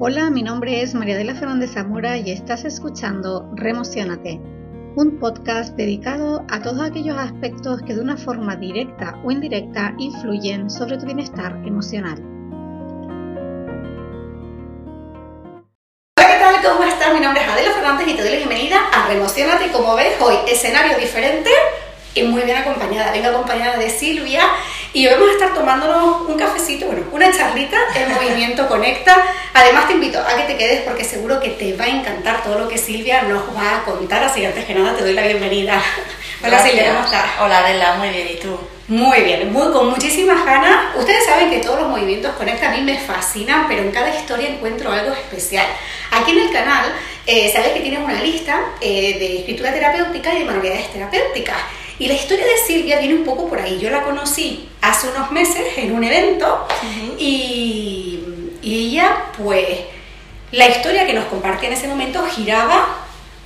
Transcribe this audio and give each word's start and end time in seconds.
Hola, 0.00 0.30
mi 0.30 0.44
nombre 0.44 0.80
es 0.80 0.94
María 0.94 1.16
de 1.16 1.24
la 1.24 1.34
Fernández 1.34 1.72
Zamora 1.72 2.16
y 2.16 2.30
estás 2.30 2.64
escuchando 2.64 3.50
Remocionate, 3.56 4.40
un 4.94 5.18
podcast 5.18 5.74
dedicado 5.74 6.46
a 6.48 6.62
todos 6.62 6.88
aquellos 6.88 7.18
aspectos 7.18 7.82
que 7.82 7.96
de 7.96 8.00
una 8.00 8.16
forma 8.16 8.54
directa 8.54 9.20
o 9.24 9.32
indirecta 9.32 9.94
influyen 9.98 10.70
sobre 10.70 10.98
tu 10.98 11.06
bienestar 11.06 11.60
emocional. 11.66 12.22
Hola, 16.16 16.28
¿qué 16.28 16.38
tal? 16.38 16.54
¿Cómo 16.62 16.84
estás? 16.84 17.12
Mi 17.12 17.18
nombre 17.18 17.42
es 17.42 17.48
Adela 17.48 17.72
Fernández 17.72 18.06
y 18.06 18.14
te 18.14 18.22
doy 18.22 18.30
la 18.30 18.36
bienvenida 18.36 18.78
a 18.94 19.08
Remocionate. 19.08 19.72
Como 19.72 19.96
ves, 19.96 20.14
hoy 20.20 20.36
escenario 20.46 20.96
diferente 20.96 21.50
y 22.14 22.22
muy 22.22 22.42
bien 22.42 22.58
acompañada. 22.58 23.10
Vengo 23.10 23.30
acompañada 23.30 23.76
de 23.78 23.90
Silvia 23.90 24.42
y 24.92 25.06
hoy 25.06 25.14
vamos 25.14 25.28
a 25.28 25.32
estar 25.32 25.54
tomándonos 25.54 26.28
un 26.28 26.36
cafecito, 26.36 26.86
bueno, 26.86 27.02
una 27.12 27.30
charlita 27.30 27.76
en 27.94 28.12
Movimiento 28.12 28.66
Conecta. 28.68 29.22
Además 29.52 29.86
te 29.86 29.94
invito 29.94 30.18
a 30.18 30.36
que 30.36 30.44
te 30.44 30.56
quedes 30.56 30.82
porque 30.82 31.04
seguro 31.04 31.40
que 31.40 31.50
te 31.50 31.76
va 31.76 31.84
a 31.84 31.88
encantar 31.88 32.42
todo 32.42 32.58
lo 32.58 32.68
que 32.68 32.78
Silvia 32.78 33.22
nos 33.22 33.54
va 33.54 33.76
a 33.76 33.84
contar. 33.84 34.24
Así 34.24 34.40
que 34.40 34.46
antes 34.46 34.64
que 34.64 34.74
nada 34.74 34.96
te 34.96 35.02
doy 35.02 35.12
la 35.12 35.22
bienvenida. 35.22 35.82
Hola 36.44 36.62
Silvia, 36.62 36.94
¿cómo 36.94 37.04
estás? 37.04 37.24
Hola 37.40 37.58
Adela, 37.58 37.94
muy 37.94 38.08
bien, 38.10 38.28
¿y 38.32 38.40
tú? 38.40 38.58
Muy 38.88 39.20
bien, 39.20 39.52
muy, 39.52 39.70
con 39.72 39.90
muchísimas 39.90 40.46
ganas. 40.46 40.96
Ustedes 40.96 41.24
saben 41.26 41.50
que 41.50 41.58
todos 41.58 41.80
los 41.80 41.90
movimientos 41.90 42.34
Conecta 42.36 42.70
a 42.70 42.72
mí 42.74 42.80
me 42.80 42.98
fascinan, 42.98 43.68
pero 43.68 43.82
en 43.82 43.90
cada 43.90 44.08
historia 44.08 44.48
encuentro 44.48 44.90
algo 44.90 45.12
especial. 45.12 45.66
Aquí 46.10 46.30
en 46.30 46.38
el 46.38 46.50
canal, 46.50 46.86
eh, 47.26 47.52
sabes 47.52 47.72
que 47.72 47.80
tienes 47.80 48.00
una 48.00 48.22
lista 48.22 48.58
eh, 48.80 49.18
de 49.18 49.40
escritura 49.40 49.74
terapéutica 49.74 50.32
y 50.32 50.38
de 50.38 50.44
manualidades 50.46 50.90
terapéuticas. 50.90 51.58
Y 51.98 52.06
la 52.06 52.14
historia 52.14 52.44
de 52.46 52.56
Silvia 52.66 52.98
viene 53.00 53.14
un 53.14 53.24
poco 53.24 53.48
por 53.48 53.58
ahí. 53.60 53.78
Yo 53.78 53.90
la 53.90 54.02
conocí 54.02 54.68
hace 54.80 55.08
unos 55.08 55.30
meses 55.32 55.66
en 55.78 55.92
un 55.94 56.04
evento 56.04 56.66
y, 57.18 58.20
y 58.62 58.88
ella, 58.88 59.24
pues, 59.36 59.66
la 60.52 60.68
historia 60.68 61.06
que 61.06 61.12
nos 61.12 61.24
compartía 61.26 61.68
en 61.68 61.74
ese 61.74 61.88
momento 61.88 62.24
giraba 62.26 62.86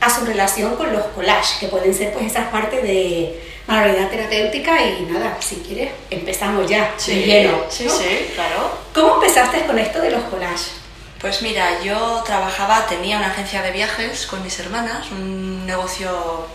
a 0.01 0.11
su 0.11 0.25
relación 0.27 0.77
con 0.77 0.93
los 0.93 1.05
collages, 1.15 1.57
que 1.59 1.69
pueden 1.69 1.95
ser 1.95 2.13
pues 2.13 2.27
esas 2.27 2.49
partes 2.49 2.83
de 2.83 3.41
manualidad 3.67 4.11
terapéutica 4.11 4.85
y 4.85 5.03
nada, 5.09 5.37
si 5.41 5.57
quieres, 5.57 5.93
empezamos 6.11 6.69
ya, 6.69 6.93
Sí, 6.97 7.23
lleno. 7.25 7.59
sí, 7.71 7.85
¿no? 7.85 7.93
sí, 7.97 8.31
claro. 8.35 8.71
¿Cómo 8.93 9.15
empezaste 9.15 9.63
con 9.65 9.79
esto 9.79 10.01
de 10.01 10.11
los 10.11 10.23
collages? 10.25 10.73
Pues 11.21 11.41
mira, 11.43 11.81
yo 11.85 12.21
trabajaba, 12.27 12.85
tenía 12.89 13.17
una 13.19 13.29
agencia 13.29 13.63
de 13.63 13.71
viajes 13.71 14.27
con 14.27 14.43
mis 14.43 14.59
hermanas, 14.59 15.09
un 15.13 15.65
negocio 15.67 16.47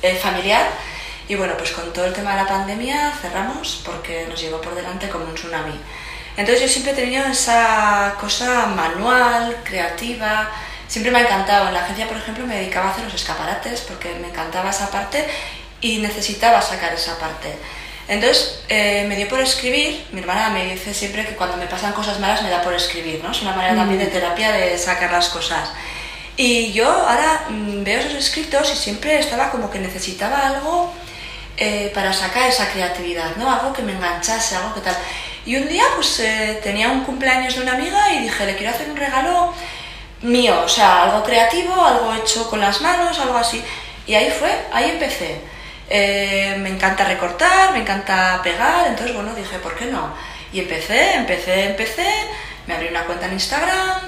eh, 0.00 0.14
familiar, 0.16 0.66
y 1.32 1.34
bueno, 1.34 1.54
pues 1.56 1.72
con 1.72 1.90
todo 1.94 2.04
el 2.04 2.12
tema 2.12 2.32
de 2.32 2.42
la 2.42 2.46
pandemia 2.46 3.10
cerramos 3.22 3.80
porque 3.86 4.26
nos 4.28 4.38
llegó 4.38 4.60
por 4.60 4.74
delante 4.74 5.08
como 5.08 5.24
un 5.24 5.34
tsunami. 5.34 5.72
Entonces 6.36 6.60
yo 6.60 6.68
siempre 6.68 6.92
he 6.92 6.94
tenido 6.94 7.24
esa 7.24 8.14
cosa 8.20 8.66
manual, 8.66 9.56
creativa, 9.64 10.50
siempre 10.86 11.10
me 11.10 11.20
ha 11.20 11.22
encantado. 11.22 11.68
En 11.68 11.72
la 11.72 11.84
agencia, 11.84 12.06
por 12.06 12.18
ejemplo, 12.18 12.46
me 12.46 12.56
dedicaba 12.56 12.88
a 12.88 12.92
hacer 12.92 13.04
los 13.04 13.14
escaparates 13.14 13.80
porque 13.80 14.10
me 14.20 14.28
encantaba 14.28 14.68
esa 14.68 14.90
parte 14.90 15.26
y 15.80 16.00
necesitaba 16.00 16.60
sacar 16.60 16.92
esa 16.92 17.18
parte. 17.18 17.56
Entonces 18.08 18.60
eh, 18.68 19.06
me 19.08 19.16
dio 19.16 19.26
por 19.26 19.40
escribir, 19.40 20.04
mi 20.12 20.20
hermana 20.20 20.50
me 20.50 20.74
dice 20.74 20.92
siempre 20.92 21.26
que 21.26 21.34
cuando 21.34 21.56
me 21.56 21.64
pasan 21.64 21.94
cosas 21.94 22.20
malas 22.20 22.42
me 22.42 22.50
da 22.50 22.60
por 22.60 22.74
escribir, 22.74 23.24
¿no? 23.24 23.30
Es 23.30 23.40
una 23.40 23.56
manera 23.56 23.74
también 23.74 24.00
de 24.00 24.08
terapia 24.08 24.52
de 24.52 24.76
sacar 24.76 25.10
las 25.10 25.30
cosas. 25.30 25.70
Y 26.36 26.72
yo 26.72 26.90
ahora 26.90 27.46
mm, 27.48 27.84
veo 27.84 28.00
esos 28.00 28.16
escritos 28.16 28.70
y 28.74 28.76
siempre 28.76 29.18
estaba 29.18 29.50
como 29.50 29.70
que 29.70 29.78
necesitaba 29.78 30.46
algo 30.46 30.92
eh, 31.58 31.90
para 31.94 32.12
sacar 32.14 32.48
esa 32.48 32.70
creatividad, 32.70 33.36
¿no? 33.36 33.50
Algo 33.50 33.72
que 33.72 33.82
me 33.82 33.92
enganchase, 33.92 34.56
algo 34.56 34.74
que 34.74 34.80
tal. 34.80 34.96
Y 35.44 35.56
un 35.56 35.68
día 35.68 35.84
pues 35.96 36.20
eh, 36.20 36.60
tenía 36.62 36.88
un 36.88 37.04
cumpleaños 37.04 37.54
de 37.54 37.62
una 37.62 37.74
amiga 37.74 38.12
y 38.14 38.22
dije, 38.22 38.46
le 38.46 38.56
quiero 38.56 38.72
hacer 38.74 38.88
un 38.88 38.96
regalo 38.96 39.52
mío, 40.22 40.62
o 40.64 40.68
sea, 40.68 41.02
algo 41.02 41.22
creativo, 41.22 41.74
algo 41.84 42.14
hecho 42.14 42.48
con 42.48 42.60
las 42.60 42.80
manos, 42.80 43.18
algo 43.18 43.36
así. 43.36 43.62
Y 44.06 44.14
ahí 44.14 44.30
fue, 44.30 44.50
ahí 44.72 44.90
empecé. 44.90 45.40
Eh, 45.90 46.56
me 46.58 46.70
encanta 46.70 47.04
recortar, 47.04 47.72
me 47.72 47.80
encanta 47.80 48.40
pegar, 48.42 48.86
entonces 48.86 49.14
bueno, 49.14 49.34
dije, 49.34 49.58
¿por 49.58 49.74
qué 49.74 49.86
no? 49.86 50.14
Y 50.52 50.60
empecé, 50.60 51.14
empecé, 51.14 51.64
empecé, 51.64 52.08
me 52.66 52.74
abrí 52.74 52.88
una 52.88 53.04
cuenta 53.04 53.26
en 53.26 53.34
Instagram, 53.34 54.00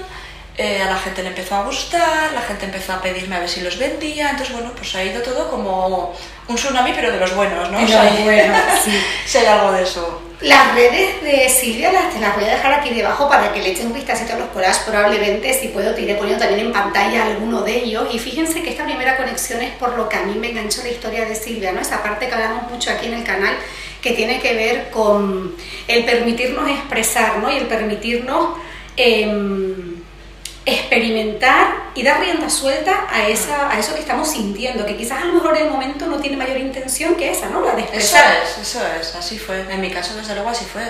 a 0.57 0.85
la 0.89 0.97
gente 0.97 1.21
le 1.21 1.29
empezó 1.29 1.55
a 1.55 1.63
gustar, 1.63 2.31
la 2.33 2.41
gente 2.41 2.65
empezó 2.65 2.93
a 2.93 3.01
pedirme 3.01 3.35
a 3.35 3.39
ver 3.39 3.49
si 3.49 3.61
los 3.61 3.77
vendía, 3.77 4.31
entonces 4.31 4.55
bueno, 4.55 4.71
pues 4.75 4.95
ha 4.95 5.03
ido 5.03 5.21
todo 5.21 5.51
como 5.51 6.15
un 6.47 6.55
tsunami, 6.55 6.93
pero 6.93 7.11
de 7.11 7.19
los 7.19 7.35
buenos, 7.35 7.71
¿no? 7.71 7.79
De 7.79 7.87
los 7.87 8.23
buenos, 8.23 8.57
sí. 8.83 8.91
si 9.25 9.37
hay 9.37 9.45
algo 9.45 9.71
de 9.71 9.83
eso. 9.83 10.21
Las 10.41 10.75
redes 10.75 11.23
de 11.23 11.49
Silvia 11.49 11.91
las, 11.93 12.13
te 12.13 12.19
las 12.19 12.35
voy 12.35 12.43
a 12.43 12.49
dejar 12.49 12.73
aquí 12.73 12.93
debajo 12.93 13.29
para 13.29 13.53
que 13.53 13.61
le 13.61 13.71
echen 13.71 13.87
un 13.87 13.93
vistacito 13.93 14.33
a 14.33 14.37
los 14.37 14.49
collages. 14.49 14.79
Probablemente, 14.79 15.53
si 15.53 15.69
puedo, 15.69 15.95
te 15.95 16.01
iré 16.01 16.15
poniendo 16.15 16.43
también 16.43 16.67
en 16.67 16.73
pantalla 16.73 17.25
alguno 17.25 17.61
de 17.61 17.83
ellos. 17.83 18.13
Y 18.13 18.19
fíjense 18.19 18.61
que 18.61 18.71
esta 18.71 18.83
primera 18.83 19.15
conexión 19.15 19.61
es 19.61 19.71
por 19.75 19.97
lo 19.97 20.09
que 20.09 20.17
a 20.17 20.23
mí 20.23 20.35
me 20.37 20.51
enganchó 20.51 20.83
la 20.83 20.89
historia 20.89 21.25
de 21.25 21.35
Silvia, 21.35 21.71
¿no? 21.71 21.79
Esa 21.79 22.03
parte 22.03 22.27
que 22.27 22.33
hablamos 22.33 22.69
mucho 22.69 22.91
aquí 22.91 23.07
en 23.07 23.13
el 23.13 23.23
canal, 23.23 23.55
que 24.01 24.11
tiene 24.11 24.39
que 24.39 24.53
ver 24.53 24.89
con 24.91 25.55
el 25.87 26.03
permitirnos 26.03 26.69
expresar, 26.69 27.37
¿no? 27.37 27.49
Y 27.49 27.57
el 27.57 27.67
permitirnos 27.67 28.57
em, 28.97 29.84
experimentar 30.65 31.67
y 31.93 32.03
dar 32.03 32.19
rienda 32.19 32.49
suelta 32.49 33.05
a, 33.11 33.27
esa, 33.27 33.69
a 33.71 33.79
eso 33.79 33.93
que 33.93 34.01
estamos 34.01 34.29
sintiendo, 34.31 34.85
que 34.85 34.97
quizás 34.97 35.21
a 35.21 35.25
lo 35.25 35.33
mejor 35.33 35.55
en 35.57 35.65
el 35.67 35.71
momento 35.71 36.05
no 36.07 36.17
tiene 36.17 36.37
mayor 36.37 36.57
intención 36.57 37.15
que 37.15 37.31
esa, 37.31 37.47
¿no? 37.49 37.61
La 37.61 37.73
de 37.73 37.83
Eso 37.83 37.93
expresar. 37.93 38.33
es, 38.43 38.57
eso 38.57 38.81
es, 38.99 39.15
así 39.15 39.37
fue. 39.37 39.61
En 39.69 39.79
mi 39.81 39.91
caso, 39.91 40.15
desde 40.15 40.33
luego, 40.33 40.49
así 40.49 40.65
fue. 40.65 40.83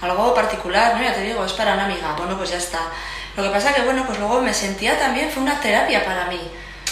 Algo 0.00 0.34
particular, 0.34 0.96
¿no? 0.96 1.02
Ya 1.02 1.14
te 1.14 1.22
digo, 1.22 1.44
es 1.44 1.52
para 1.52 1.74
una 1.74 1.84
amiga. 1.84 2.14
Bueno, 2.18 2.36
pues 2.36 2.50
ya 2.50 2.56
está. 2.56 2.80
Lo 3.36 3.42
que 3.44 3.50
pasa 3.50 3.72
que, 3.72 3.82
bueno, 3.82 4.04
pues 4.04 4.18
luego 4.18 4.40
me 4.42 4.52
sentía 4.52 4.98
también, 4.98 5.30
fue 5.30 5.42
una 5.42 5.60
terapia 5.60 6.04
para 6.04 6.26
mí. 6.26 6.40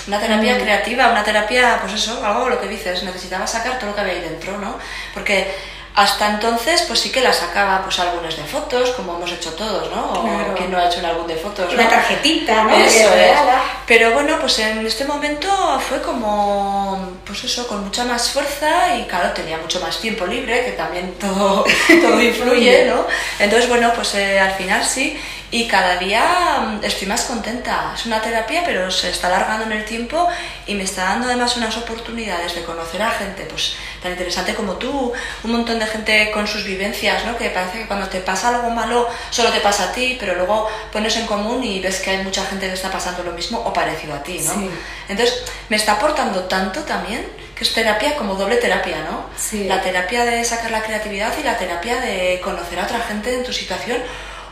Una 0.06 0.18
terapia 0.20 0.54
Mm. 0.56 0.60
creativa, 0.60 1.08
una 1.10 1.24
terapia, 1.24 1.78
pues 1.80 1.92
eso, 1.94 2.24
algo 2.24 2.48
lo 2.48 2.60
que 2.60 2.68
dices, 2.68 3.02
necesitaba 3.02 3.46
sacar 3.46 3.78
todo 3.78 3.90
lo 3.90 3.94
que 3.96 4.00
había 4.02 4.14
ahí 4.14 4.20
dentro, 4.20 4.56
¿no? 4.58 4.78
Porque 5.12 5.52
hasta 5.94 6.28
entonces, 6.30 6.82
pues 6.86 7.00
sí 7.00 7.10
que 7.10 7.20
la 7.20 7.32
sacaba, 7.32 7.82
pues 7.82 7.98
álbumes 7.98 8.36
de 8.36 8.44
fotos, 8.44 8.90
como 8.90 9.16
hemos 9.16 9.30
hecho 9.32 9.50
todos, 9.54 9.90
¿no? 9.90 10.12
O 10.12 10.22
Claro. 10.22 10.54
quien 10.54 10.70
no 10.70 10.78
ha 10.78 10.86
hecho 10.86 11.00
un 11.00 11.06
álbum 11.06 11.26
de 11.26 11.34
fotos, 11.36 11.72
Una 11.74 11.82
¿no? 11.84 11.88
tarjetita, 11.90 12.62
¿no? 12.64 12.70
Eso 12.74 13.10
Que 13.12 13.30
es. 13.32 13.38
Pero 13.86 14.12
bueno, 14.12 14.36
pues 14.40 14.58
en 14.60 14.86
este 14.86 15.04
momento 15.04 15.48
fue 15.88 16.00
como, 16.00 17.10
pues 17.26 17.42
eso, 17.44 17.66
con 17.66 17.82
mucha 17.84 18.04
más 18.04 18.30
fuerza 18.30 18.94
y 18.96 19.04
claro, 19.06 19.30
tenía 19.32 19.58
mucho 19.58 19.80
más 19.80 19.98
tiempo 20.00 20.26
libre, 20.26 20.64
que 20.64 20.72
también 20.72 21.14
todo, 21.18 21.64
todo 22.02 22.22
influye, 22.22 22.84
¿no? 22.86 23.04
Entonces, 23.38 23.68
bueno, 23.68 23.92
pues 23.94 24.14
eh, 24.14 24.38
al 24.38 24.52
final 24.52 24.84
sí, 24.84 25.20
y 25.52 25.66
cada 25.66 25.96
día 25.96 26.78
mm, 26.80 26.84
estoy 26.84 27.08
más 27.08 27.22
contenta. 27.22 27.92
Es 27.94 28.06
una 28.06 28.20
terapia, 28.20 28.62
pero 28.64 28.90
se 28.90 29.10
está 29.10 29.26
alargando 29.26 29.64
en 29.64 29.72
el 29.72 29.84
tiempo 29.84 30.28
y 30.66 30.74
me 30.74 30.84
está 30.84 31.04
dando 31.04 31.26
además 31.26 31.56
unas 31.56 31.76
oportunidades 31.76 32.54
de 32.54 32.62
conocer 32.62 33.02
a 33.02 33.10
gente, 33.10 33.44
pues 33.44 33.74
tan 34.02 34.12
interesante 34.12 34.54
como 34.54 34.74
tú, 34.74 35.12
un 35.42 35.50
montón 35.50 35.78
de 35.78 35.86
gente 35.86 36.30
con 36.32 36.46
sus 36.46 36.64
vivencias, 36.64 37.24
¿no? 37.24 37.36
Que 37.36 37.50
parece 37.50 37.80
que 37.80 37.86
cuando 37.86 38.08
te 38.08 38.20
pasa 38.20 38.48
algo 38.50 38.70
malo 38.70 39.08
solo 39.30 39.50
te 39.50 39.60
pasa 39.60 39.84
a 39.84 39.92
ti, 39.92 40.16
pero 40.20 40.34
luego 40.34 40.68
pones 40.92 41.16
en 41.16 41.26
común 41.26 41.64
y 41.64 41.80
ves 41.80 42.00
que 42.00 42.10
hay 42.10 42.22
mucha 42.22 42.44
gente 42.46 42.66
que 42.68 42.74
está 42.74 42.90
pasando 42.90 43.24
lo 43.24 43.32
mismo 43.32 43.58
o 43.58 43.72
parecido 43.72 44.14
a 44.14 44.22
ti, 44.22 44.38
¿no? 44.38 44.54
Sí. 44.54 44.70
Entonces, 45.08 45.44
me 45.68 45.76
está 45.76 45.92
aportando 45.92 46.44
tanto 46.44 46.80
también 46.80 47.26
que 47.56 47.64
es 47.64 47.74
terapia 47.74 48.16
como 48.16 48.36
doble 48.36 48.56
terapia, 48.56 49.02
¿no? 49.02 49.26
Sí. 49.36 49.64
La 49.64 49.82
terapia 49.82 50.24
de 50.24 50.42
sacar 50.44 50.70
la 50.70 50.82
creatividad 50.82 51.36
y 51.38 51.42
la 51.42 51.58
terapia 51.58 52.00
de 52.00 52.40
conocer 52.42 52.78
a 52.78 52.84
otra 52.84 53.00
gente 53.00 53.34
en 53.34 53.44
tu 53.44 53.52
situación 53.52 53.98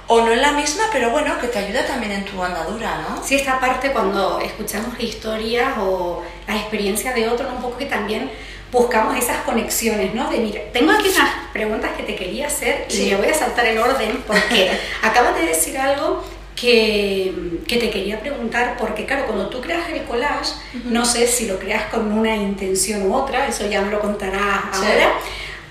o 0.09 0.21
no 0.23 0.33
en 0.33 0.41
la 0.43 0.53
misma, 0.53 0.85
pero 0.93 1.11
bueno, 1.11 1.39
que 1.39 1.49
te 1.49 1.59
ayuda 1.59 1.87
también 1.87 2.13
en 2.13 2.25
tu 2.25 2.43
andadura, 2.43 2.99
¿no? 3.09 3.23
Sí, 3.23 3.35
esta 3.37 3.61
parte 3.61 3.93
cuando 3.93 4.41
escuchamos 4.41 4.99
historias 4.99 5.75
o 5.79 6.23
la 6.47 6.57
experiencia 6.57 7.13
de 7.13 7.29
otros, 7.29 7.51
un 7.53 7.61
poco 7.63 7.77
que 7.77 7.85
también 7.87 8.31
buscamos 8.73 9.17
esas 9.17 9.39
conexiones, 9.45 10.15
¿no? 10.15 10.31
De 10.31 10.39
mira, 10.39 10.61
tengo 10.73 10.93
aquí 10.93 11.09
unas 11.15 11.31
preguntas 11.53 11.91
que 11.97 12.03
te 12.03 12.15
quería 12.17 12.47
hacer 12.49 12.87
y 12.89 12.93
Sí. 12.93 13.11
me 13.11 13.17
voy 13.17 13.29
a 13.29 13.35
saltar 13.35 13.67
el 13.67 13.79
orden 13.79 14.23
porque 14.27 14.71
acabas 15.03 15.34
de 15.37 15.47
decir 15.47 15.77
algo 15.78 16.22
que, 16.57 17.33
que 17.69 17.77
te 17.77 17.89
quería 17.91 18.19
preguntar, 18.21 18.77
porque 18.78 19.04
claro, 19.07 19.27
cuando 19.27 19.49
tú 19.49 19.61
creas 19.61 19.89
el 19.91 20.03
collage, 20.04 20.53
no 20.84 21.04
sé 21.04 21.27
si 21.28 21.47
lo 21.47 21.59
creas 21.59 21.84
con 21.84 22.11
una 22.13 22.34
intención 22.34 23.03
u 23.11 23.15
otra, 23.15 23.47
eso 23.47 23.66
ya 23.69 23.81
me 23.83 23.91
lo 23.91 24.01
contarás 24.01 24.63
Sí. 24.72 24.84
ahora, 24.87 25.13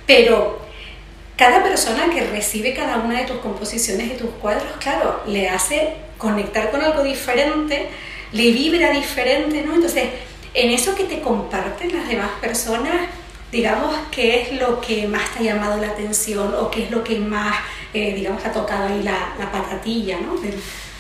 pero 0.06 0.60
cada 1.38 1.64
persona 1.64 2.10
que 2.10 2.22
recibe 2.22 2.74
cada 2.74 2.98
una 2.98 3.20
de 3.20 3.26
tus 3.26 3.38
composiciones 3.38 4.08
y 4.08 4.18
tus 4.18 4.32
cuadros, 4.42 4.76
claro, 4.80 5.22
le 5.28 5.48
hace 5.50 5.94
conectar 6.18 6.72
con 6.72 6.82
algo 6.82 7.04
diferente, 7.04 7.90
le 8.32 8.52
vibra 8.52 8.90
diferente, 8.90 9.62
¿no? 9.62 9.76
Entonces, 9.76 10.06
en 10.56 10.72
eso 10.72 10.96
que 10.96 11.04
te 11.04 11.22
comparten 11.22 11.96
las 11.96 12.08
demás 12.08 12.32
personas, 12.42 13.08
digamos, 13.52 13.96
¿qué 14.12 14.42
es 14.42 14.60
lo 14.60 14.82
que 14.82 15.08
más 15.08 15.30
te 15.32 15.40
ha 15.40 15.54
llamado 15.54 15.80
la 15.80 15.90
atención 15.90 16.54
o 16.56 16.72
qué 16.72 16.86
es 16.86 16.92
lo 16.92 17.04
que 17.04 17.20
más, 17.20 17.56
eh, 17.94 18.16
digamos, 18.16 18.44
ha 18.44 18.52
tocado 18.52 18.88
ahí 18.88 19.04
la, 19.04 19.36
la 19.38 19.52
patatilla, 19.52 20.18
¿no? 20.20 20.36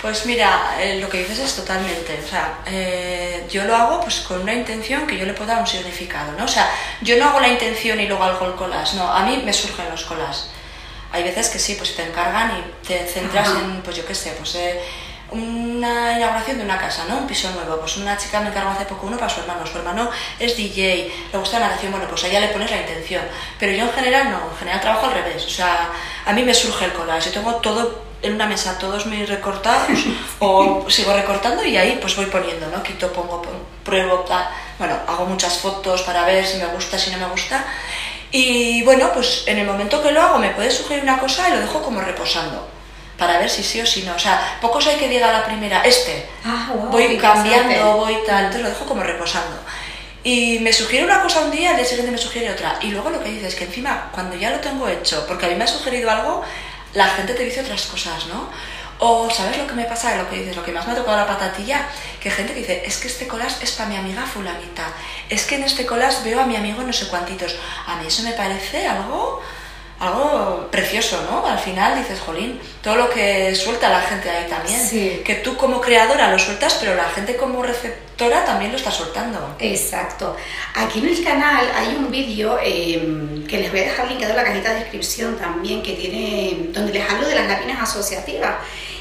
Pues 0.01 0.27
mira, 0.27 0.75
eh, 0.79 0.99
lo 0.99 1.09
que 1.09 1.19
dices 1.19 1.39
es 1.39 1.55
totalmente, 1.55 2.19
o 2.23 2.27
sea, 2.27 2.59
eh, 2.67 3.47
yo 3.49 3.63
lo 3.63 3.75
hago 3.75 4.01
pues 4.01 4.19
con 4.19 4.41
una 4.41 4.53
intención 4.53 5.07
que 5.07 5.17
yo 5.17 5.25
le 5.25 5.33
pueda 5.33 5.53
dar 5.53 5.61
un 5.61 5.67
significado, 5.67 6.33
¿no? 6.37 6.45
O 6.45 6.47
sea, 6.47 6.69
yo 7.01 7.17
no 7.17 7.29
hago 7.29 7.39
la 7.39 7.47
intención 7.47 7.99
y 7.99 8.07
luego 8.07 8.23
hago 8.23 8.45
el 8.45 8.53
collage, 8.53 8.95
no, 8.95 9.11
a 9.11 9.25
mí 9.25 9.41
me 9.43 9.51
surgen 9.51 9.89
los 9.89 10.05
collages. 10.05 10.49
Hay 11.11 11.23
veces 11.23 11.49
que 11.49 11.57
sí, 11.57 11.75
pues 11.75 11.95
te 11.95 12.03
encargan 12.03 12.51
y 12.59 12.85
te 12.87 13.07
centras 13.07 13.47
Ajá. 13.49 13.59
en, 13.59 13.81
pues 13.81 13.97
yo 13.97 14.05
qué 14.05 14.13
sé, 14.13 14.31
pues 14.37 14.53
eh, 14.55 14.79
una 15.31 16.17
inauguración 16.17 16.57
de 16.57 16.63
una 16.63 16.77
casa, 16.77 17.05
¿no? 17.09 17.17
Un 17.17 17.27
piso 17.27 17.49
nuevo. 17.51 17.79
Pues 17.79 17.97
una 17.97 18.17
chica 18.17 18.39
me 18.39 18.49
encargó 18.49 18.69
hace 18.71 18.85
poco 18.85 19.07
uno 19.07 19.17
para 19.17 19.29
su 19.29 19.41
hermano. 19.41 19.65
Su 19.65 19.77
hermano 19.77 20.09
es 20.39 20.55
DJ, 20.55 21.11
le 21.31 21.39
gusta 21.39 21.59
la 21.59 21.67
natación, 21.67 21.91
bueno, 21.91 22.07
pues 22.07 22.23
allá 22.25 22.39
le 22.39 22.49
pones 22.49 22.69
la 22.71 22.77
intención. 22.77 23.23
Pero 23.59 23.71
yo 23.73 23.83
en 23.83 23.93
general 23.93 24.29
no, 24.31 24.49
en 24.51 24.57
general 24.57 24.81
trabajo 24.81 25.07
al 25.07 25.13
revés. 25.13 25.45
O 25.45 25.49
sea, 25.49 25.89
a 26.25 26.33
mí 26.33 26.43
me 26.43 26.53
surge 26.53 26.85
el 26.85 26.93
collage. 26.93 27.29
Yo 27.29 27.31
tengo 27.31 27.55
todo 27.55 28.03
en 28.21 28.33
una 28.33 28.47
mesa, 28.47 28.77
todos 28.77 29.05
mis 29.05 29.27
recortados, 29.27 29.99
o 30.39 30.85
sigo 30.89 31.13
recortando 31.13 31.63
y 31.63 31.77
ahí 31.77 31.97
pues 32.01 32.15
voy 32.15 32.25
poniendo, 32.25 32.67
¿no? 32.67 32.81
Quito, 32.83 33.11
pongo, 33.11 33.41
pruebo, 33.83 34.19
tal. 34.19 34.47
Bueno, 34.79 34.97
hago 35.07 35.25
muchas 35.25 35.57
fotos 35.57 36.01
para 36.03 36.25
ver 36.25 36.45
si 36.45 36.57
me 36.57 36.67
gusta, 36.67 36.97
si 36.97 37.11
no 37.11 37.17
me 37.17 37.27
gusta. 37.27 37.65
Y 38.31 38.83
bueno, 38.83 39.11
pues 39.13 39.43
en 39.47 39.59
el 39.59 39.65
momento 39.65 40.01
que 40.01 40.11
lo 40.11 40.21
hago 40.21 40.37
me 40.37 40.49
puede 40.49 40.69
sugerir 40.69 41.03
una 41.03 41.17
cosa 41.17 41.47
y 41.47 41.51
lo 41.51 41.59
dejo 41.59 41.81
como 41.81 42.01
reposando 42.01 42.67
para 43.17 43.39
ver 43.39 43.49
si 43.49 43.63
sí 43.63 43.81
o 43.81 43.85
si 43.85 44.03
no. 44.03 44.15
O 44.15 44.19
sea, 44.19 44.57
pocos 44.61 44.85
hay 44.87 44.97
que 44.97 45.07
diga 45.07 45.31
la 45.31 45.45
primera, 45.45 45.81
este. 45.81 46.27
Ah, 46.45 46.71
voy 46.91 47.17
cambiando, 47.17 47.97
voy 47.97 48.17
tal. 48.25 48.45
Entonces 48.45 48.61
lo 48.61 48.69
dejo 48.69 48.85
como 48.85 49.03
reposando. 49.03 49.57
Y 50.23 50.59
me 50.59 50.73
sugiere 50.73 51.05
una 51.05 51.21
cosa 51.21 51.41
un 51.41 51.51
día, 51.51 51.71
el 51.71 51.77
día 51.77 51.85
siguiente 51.85 52.11
me 52.11 52.17
sugiere 52.17 52.51
otra. 52.51 52.77
Y 52.81 52.91
luego 52.91 53.09
lo 53.09 53.23
que 53.23 53.29
dices 53.29 53.53
es 53.53 53.55
que 53.55 53.63
encima, 53.65 54.09
cuando 54.11 54.35
ya 54.35 54.51
lo 54.51 54.59
tengo 54.59 54.87
hecho, 54.87 55.25
porque 55.27 55.45
a 55.45 55.49
mí 55.49 55.55
me 55.55 55.63
ha 55.63 55.67
sugerido 55.67 56.11
algo, 56.11 56.43
la 56.97 57.09
gente 57.09 57.35
te 57.35 57.43
dice 57.43 57.61
otras 57.61 57.85
cosas, 57.85 58.25
¿no? 58.25 58.49
O, 58.99 59.29
¿sabes 59.29 59.55
lo 59.59 59.67
que 59.67 59.75
me 59.75 59.85
pasa? 59.85 60.15
Lo 60.17 60.27
que 60.27 60.37
dices, 60.37 60.55
lo 60.55 60.63
que 60.63 60.71
más 60.71 60.87
me 60.87 60.93
ha 60.93 60.95
tocado 60.95 61.15
la 61.15 61.27
patatilla, 61.27 61.87
que 62.19 62.31
gente 62.31 62.53
que 62.53 62.61
dice, 62.61 62.81
es 62.83 62.97
que 62.97 63.07
este 63.07 63.27
collage 63.27 63.63
es 63.63 63.71
para 63.73 63.89
mi 63.89 63.95
amiga 63.95 64.25
fulanita, 64.25 64.87
es 65.29 65.45
que 65.45 65.55
en 65.55 65.63
este 65.63 65.85
collage 65.85 66.23
veo 66.23 66.41
a 66.41 66.47
mi 66.47 66.55
amigo 66.55 66.81
no 66.81 66.91
sé 66.91 67.07
cuantitos. 67.07 67.55
A 67.85 67.97
mí 67.97 68.07
eso 68.07 68.23
me 68.23 68.31
parece 68.31 68.87
algo 68.87 69.43
algo 69.99 70.67
precioso, 70.69 71.23
¿no? 71.29 71.45
Al 71.45 71.57
final 71.57 71.97
dices, 71.97 72.19
jolín, 72.19 72.59
todo 72.81 72.95
lo 72.95 73.09
que 73.09 73.55
suelta 73.55 73.89
la 73.89 74.01
gente 74.01 74.29
ahí 74.29 74.47
también. 74.47 74.79
Sí. 74.79 75.21
Que 75.25 75.35
tú 75.35 75.57
como 75.57 75.81
creadora 75.81 76.31
lo 76.31 76.37
sueltas, 76.37 76.77
pero 76.79 76.95
la 76.95 77.09
gente 77.09 77.35
como 77.35 77.63
receptora 77.63 78.45
también 78.45 78.71
lo 78.71 78.77
está 78.77 78.91
soltando. 78.91 79.55
Exacto. 79.59 80.35
Aquí 80.75 80.99
en 80.99 81.07
el 81.07 81.23
canal 81.23 81.67
hay 81.75 81.95
un 81.95 82.11
vídeo 82.11 82.59
em, 82.61 83.45
que 83.47 83.57
les 83.57 83.71
voy 83.71 83.79
a 83.79 83.83
dejar 83.83 84.07
linkado 84.07 84.31
en 84.31 84.37
la 84.37 84.43
cajita 84.43 84.73
de 84.73 84.79
descripción 84.81 85.35
también, 85.37 85.81
que 85.81 85.93
tiene, 85.93 86.69
donde 86.71 86.93
les 86.93 87.09
hablo 87.09 87.27
de 87.27 87.35
las 87.35 87.47
láminas 87.47 87.81
asociativas. 87.81 88.55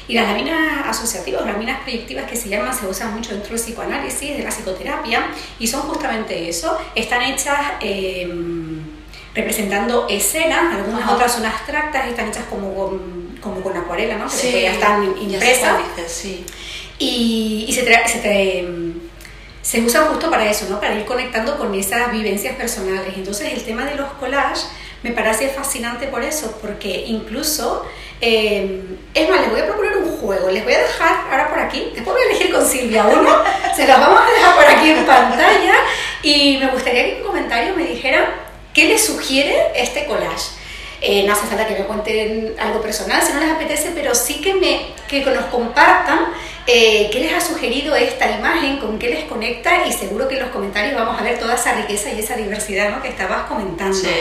Y 0.07 0.13
las 0.13 0.25
láminas 0.25 0.87
asociativas, 0.87 1.45
láminas 1.45 1.81
proyectivas 1.81 2.29
que 2.29 2.37
se 2.37 2.47
llaman, 2.47 2.73
se 2.73 2.87
usan 2.87 3.13
mucho 3.13 3.33
dentro 3.33 3.51
del 3.51 3.61
psicoanálisis, 3.61 4.37
de 4.37 4.43
la 4.43 4.49
psicoterapia, 4.49 5.27
y 5.59 5.67
son 5.67 5.81
justamente 5.81 6.49
eso. 6.49 6.75
Están 6.95 7.21
hechas... 7.21 7.59
Eh, 7.81 8.66
representando 9.37 10.07
escenas, 10.09 10.73
algunas 10.73 11.07
otras 11.07 11.31
son 11.31 11.45
abstractas, 11.45 12.07
están 12.07 12.29
hechas 12.29 12.45
como 12.49 12.73
con, 12.73 13.37
como 13.39 13.61
con 13.61 13.77
acuarela, 13.77 14.17
¿no? 14.17 14.27
Sí, 14.27 14.61
ya 14.63 14.73
están 14.73 15.03
impresas. 15.21 15.79
sí. 16.07 16.43
Y, 16.97 17.65
y 17.67 17.73
se, 17.73 17.85
se, 18.07 18.67
se 19.61 19.81
usan 19.81 20.07
justo 20.07 20.31
para 20.31 20.49
eso, 20.49 20.65
¿no? 20.67 20.79
Para 20.79 20.95
ir 20.95 21.05
conectando 21.05 21.55
con 21.59 21.75
esas 21.75 22.11
vivencias 22.11 22.55
personales. 22.55 23.13
Entonces 23.15 23.53
el 23.53 23.63
tema 23.63 23.85
de 23.85 23.93
los 23.93 24.11
collages 24.13 24.67
me 25.03 25.11
parece 25.11 25.49
fascinante 25.49 26.07
por 26.07 26.23
eso, 26.23 26.57
porque 26.59 27.03
incluso, 27.05 27.85
eh, 28.19 28.81
es 29.13 29.29
más, 29.29 29.41
les 29.41 29.51
voy 29.51 29.59
a 29.59 29.67
proponer 29.67 29.97
un 29.97 30.17
juego, 30.17 30.49
les 30.49 30.63
voy 30.63 30.73
a 30.73 30.79
dejar 30.79 31.27
ahora 31.29 31.49
por 31.49 31.59
aquí, 31.59 31.91
después 31.93 32.17
voy 32.17 32.21
a 32.21 32.29
elegir 32.31 32.51
con 32.51 32.65
Silvia 32.65 33.05
uno, 33.05 33.29
se 33.75 33.87
los 33.87 33.99
vamos 33.99 34.19
a 34.19 34.31
dejar 34.31 34.55
por 34.55 34.65
aquí 34.65 34.89
en 34.89 35.05
pantalla 35.05 35.75
y 36.23 36.57
me 36.57 36.71
gustaría 36.71 37.03
que 37.03 37.17
en 37.19 37.23
comentarios 37.23 37.77
me 37.77 37.85
dijeran 37.85 38.46
¿Qué 38.77 38.85
les 38.85 39.07
sugiere 39.07 39.71
este 39.73 40.05
collage? 40.05 40.51
Eh, 41.01 41.23
no 41.25 41.33
hace 41.33 41.47
falta 41.47 41.65
que 41.65 41.73
me 41.73 41.85
cuenten 41.85 42.53
algo 42.59 42.79
personal 42.79 43.23
si 43.23 43.33
no 43.33 43.39
les 43.39 43.49
apetece, 43.49 43.89
pero 43.95 44.13
sí 44.13 44.39
que, 44.39 44.53
me, 44.53 44.93
que 45.07 45.25
nos 45.25 45.45
compartan 45.45 46.19
eh, 46.67 47.09
qué 47.11 47.21
les 47.21 47.33
ha 47.33 47.41
sugerido 47.41 47.95
esta 47.95 48.29
imagen, 48.29 48.77
con 48.77 48.99
qué 48.99 49.09
les 49.09 49.23
conecta 49.23 49.87
y 49.87 49.91
seguro 49.91 50.27
que 50.27 50.35
en 50.35 50.43
los 50.43 50.51
comentarios 50.51 50.93
vamos 50.93 51.19
a 51.19 51.23
ver 51.23 51.39
toda 51.39 51.55
esa 51.55 51.73
riqueza 51.73 52.11
y 52.11 52.19
esa 52.19 52.35
diversidad 52.35 52.91
¿no? 52.91 53.01
que 53.01 53.07
estabas 53.07 53.47
comentando. 53.47 53.97
Sí, 53.97 54.11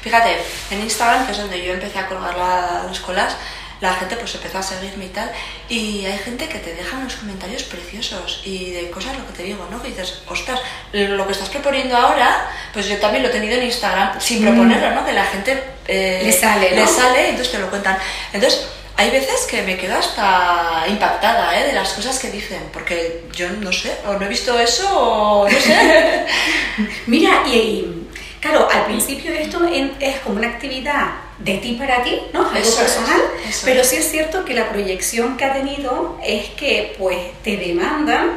fíjate, 0.00 0.38
en 0.70 0.80
Instagram, 0.80 1.26
que 1.26 1.32
es 1.32 1.38
donde 1.38 1.62
yo 1.62 1.74
empecé 1.74 1.98
a 1.98 2.06
colgar 2.06 2.34
las 2.34 3.00
colas, 3.00 3.36
la 3.80 3.94
gente 3.94 4.16
pues 4.16 4.34
empezó 4.34 4.58
a 4.58 4.62
seguirme 4.62 5.06
y 5.06 5.08
tal, 5.08 5.30
y 5.68 6.04
hay 6.04 6.18
gente 6.18 6.48
que 6.48 6.58
te 6.58 6.74
deja 6.74 6.96
unos 6.96 7.16
comentarios 7.16 7.62
preciosos 7.64 8.42
y 8.44 8.72
de 8.72 8.90
cosas 8.90 9.16
lo 9.16 9.26
que 9.26 9.32
te 9.32 9.42
digo, 9.44 9.66
¿no? 9.70 9.80
Que 9.80 9.88
dices, 9.88 10.22
ostras, 10.26 10.60
lo 10.92 11.26
que 11.26 11.32
estás 11.32 11.48
proponiendo 11.48 11.96
ahora, 11.96 12.50
pues 12.72 12.88
yo 12.88 12.96
también 12.98 13.22
lo 13.22 13.28
he 13.28 13.32
tenido 13.32 13.56
en 13.56 13.64
Instagram 13.64 14.20
sin 14.20 14.42
proponerlo, 14.42 14.90
¿no? 14.94 15.06
Que 15.06 15.12
la 15.12 15.24
gente 15.24 15.62
eh, 15.86 16.22
le 16.24 16.32
sale, 16.32 16.74
le 16.74 16.86
sale 16.86 17.26
y 17.26 17.30
entonces 17.30 17.52
te 17.52 17.58
lo 17.58 17.70
cuentan. 17.70 17.96
Entonces, 18.32 18.66
hay 18.96 19.10
veces 19.10 19.46
que 19.48 19.62
me 19.62 19.76
quedo 19.76 19.96
hasta 19.96 20.84
impactada 20.88 21.56
¿eh? 21.56 21.68
de 21.68 21.72
las 21.72 21.92
cosas 21.92 22.18
que 22.18 22.32
dicen, 22.32 22.60
porque 22.72 23.26
yo 23.32 23.48
no 23.48 23.70
sé, 23.70 23.96
o 24.06 24.14
no 24.14 24.26
he 24.26 24.28
visto 24.28 24.58
eso, 24.58 24.88
o 24.90 25.48
no 25.48 25.60
sé. 25.60 26.26
Mira, 27.06 27.44
y 27.46 28.08
claro, 28.40 28.68
al 28.68 28.86
principio 28.86 29.32
esto 29.32 29.64
es 30.00 30.18
como 30.18 30.38
una 30.38 30.48
actividad 30.48 31.27
de 31.38 31.54
ti 31.58 31.74
para 31.74 32.02
ti, 32.02 32.18
¿no? 32.32 32.40
Algo 32.40 32.70
personal, 32.76 33.20
pero 33.64 33.84
sí 33.84 33.96
es 33.96 34.10
cierto 34.10 34.44
que 34.44 34.54
la 34.54 34.68
proyección 34.70 35.36
que 35.36 35.44
ha 35.44 35.52
tenido 35.52 36.18
es 36.24 36.48
que 36.50 36.96
pues 36.98 37.16
te 37.42 37.56
demandan 37.56 38.32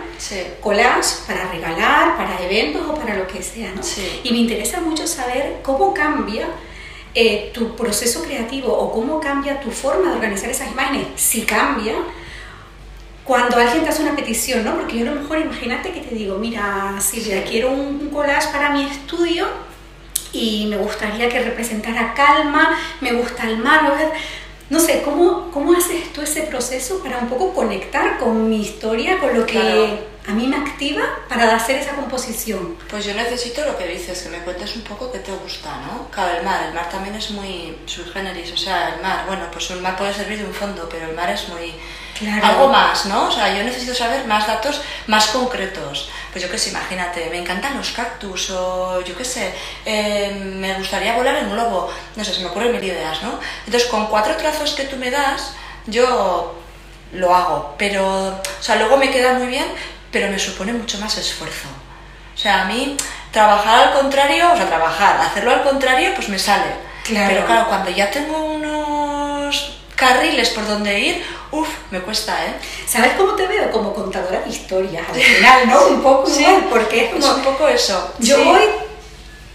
collage 0.61 1.25
para 1.25 1.51
regalar, 1.51 2.15
para 2.15 2.39
eventos 2.43 2.83
o 2.87 2.93
para 2.93 3.15
lo 3.15 3.25
que 3.27 3.41
sea, 3.41 3.71
¿no? 3.73 3.81
Y 4.23 4.31
me 4.31 4.39
interesa 4.39 4.81
mucho 4.81 5.07
saber 5.07 5.61
cómo 5.63 5.93
cambia 5.93 6.47
eh, 7.15 7.51
tu 7.53 7.75
proceso 7.75 8.21
creativo 8.21 8.71
o 8.71 8.91
cómo 8.91 9.19
cambia 9.19 9.59
tu 9.59 9.71
forma 9.71 10.11
de 10.11 10.15
organizar 10.15 10.49
esas 10.49 10.71
imágenes, 10.71 11.07
si 11.15 11.41
cambia, 11.41 11.95
cuando 13.23 13.57
alguien 13.57 13.83
te 13.83 13.89
hace 13.89 14.03
una 14.03 14.15
petición, 14.15 14.63
¿no? 14.63 14.75
Porque 14.75 14.99
yo 14.99 15.09
a 15.09 15.13
lo 15.13 15.21
mejor 15.21 15.39
imagínate 15.39 15.91
que 15.91 16.01
te 16.01 16.13
digo, 16.13 16.37
mira, 16.37 16.95
Silvia, 17.01 17.43
quiero 17.43 17.71
un 17.71 18.09
collage 18.09 18.51
para 18.51 18.69
mi 18.69 18.83
estudio 18.83 19.47
y 20.33 20.67
me 20.67 20.77
gustaría 20.77 21.29
que 21.29 21.41
representara 21.41 22.13
calma, 22.13 22.77
me 23.01 23.13
gusta 23.13 23.47
el 23.47 23.57
mar, 23.57 23.81
no 24.69 24.79
sé, 24.79 25.01
¿cómo, 25.01 25.51
¿cómo 25.51 25.73
haces 25.73 26.13
tú 26.13 26.21
ese 26.21 26.43
proceso 26.43 27.03
para 27.03 27.17
un 27.17 27.27
poco 27.27 27.53
conectar 27.53 28.17
con 28.17 28.49
mi 28.49 28.61
historia, 28.61 29.19
con 29.19 29.37
lo 29.37 29.45
que 29.45 29.59
a 30.25 30.31
mí 30.31 30.47
me 30.47 30.55
activa 30.55 31.03
para 31.27 31.53
hacer 31.53 31.75
esa 31.75 31.91
composición? 31.91 32.77
Pues 32.89 33.03
yo 33.03 33.13
necesito 33.13 33.65
lo 33.65 33.77
que 33.77 33.85
dices, 33.87 34.21
que 34.21 34.29
me 34.29 34.37
cuentes 34.39 34.73
un 34.77 34.83
poco 34.83 35.11
qué 35.11 35.19
te 35.19 35.33
gusta, 35.33 35.75
¿no? 35.81 36.07
Claro, 36.09 36.37
el 36.37 36.45
mar, 36.45 36.63
el 36.65 36.73
mar 36.73 36.89
también 36.89 37.15
es 37.15 37.31
muy 37.31 37.77
subgéneris, 37.85 38.53
o 38.53 38.57
sea, 38.57 38.95
el 38.95 39.01
mar, 39.01 39.25
bueno, 39.27 39.43
pues 39.51 39.69
el 39.71 39.81
mar 39.81 39.97
puede 39.97 40.13
servir 40.13 40.37
de 40.39 40.45
un 40.45 40.53
fondo, 40.53 40.87
pero 40.89 41.09
el 41.09 41.15
mar 41.17 41.29
es 41.29 41.49
muy 41.49 41.73
algo 42.41 42.69
más, 42.69 43.07
¿no? 43.07 43.27
O 43.27 43.31
sea, 43.31 43.55
yo 43.57 43.63
necesito 43.63 43.93
saber 43.93 44.25
más 44.25 44.47
datos 44.47 44.81
más 45.07 45.27
concretos. 45.27 46.09
Pues 46.31 46.43
yo 46.43 46.49
qué 46.49 46.57
sé, 46.57 46.69
imagínate, 46.69 47.29
me 47.29 47.39
encantan 47.39 47.77
los 47.77 47.91
cactus 47.91 48.51
o 48.51 49.01
yo 49.01 49.17
qué 49.17 49.25
sé, 49.25 49.53
eh, 49.85 50.31
me 50.55 50.73
gustaría 50.75 51.15
volar 51.15 51.35
en 51.35 51.51
globo, 51.51 51.91
no 52.15 52.23
sé, 52.23 52.33
se 52.33 52.39
me 52.39 52.47
ocurren 52.47 52.71
mil 52.71 52.83
ideas, 52.83 53.21
¿no? 53.21 53.39
Entonces, 53.65 53.89
con 53.89 54.07
cuatro 54.07 54.35
trazos 54.37 54.73
que 54.73 54.85
tú 54.85 54.95
me 54.95 55.11
das, 55.11 55.53
yo 55.87 56.55
lo 57.13 57.35
hago, 57.35 57.75
pero, 57.77 58.27
o 58.29 58.63
sea, 58.63 58.77
luego 58.77 58.95
me 58.95 59.11
queda 59.11 59.33
muy 59.33 59.47
bien, 59.47 59.65
pero 60.11 60.29
me 60.29 60.39
supone 60.39 60.71
mucho 60.73 60.97
más 60.99 61.17
esfuerzo. 61.17 61.67
O 62.33 62.37
sea, 62.37 62.61
a 62.61 62.65
mí 62.65 62.95
trabajar 63.31 63.89
al 63.89 63.93
contrario, 63.93 64.51
o 64.53 64.55
sea, 64.55 64.67
trabajar, 64.67 65.19
hacerlo 65.19 65.51
al 65.51 65.63
contrario, 65.63 66.11
pues 66.15 66.29
me 66.29 66.39
sale. 66.39 66.71
Claro. 67.03 67.27
Pero 67.29 67.45
claro, 67.45 67.67
cuando 67.67 67.89
ya 67.89 68.09
tengo 68.09 68.43
unos 68.43 69.00
carriles 70.01 70.49
por 70.49 70.67
donde 70.67 70.99
ir, 70.99 71.23
uff, 71.51 71.69
me 71.91 72.01
cuesta, 72.01 72.43
¿eh? 72.43 72.55
¿Sabes 72.87 73.11
cómo 73.13 73.33
te 73.33 73.45
veo? 73.45 73.69
Como 73.71 73.93
contadora 73.93 74.41
de 74.41 74.49
historias, 74.49 75.07
al 75.07 75.21
final, 75.21 75.69
¿no? 75.69 75.87
Un 75.87 76.01
poco, 76.01 76.27
sí, 76.27 76.45
porque 76.71 77.05
es 77.05 77.11
como... 77.11 77.35
un 77.35 77.43
poco 77.43 77.67
eso. 77.67 78.11
Yo 78.17 78.43
voy, 78.43 78.61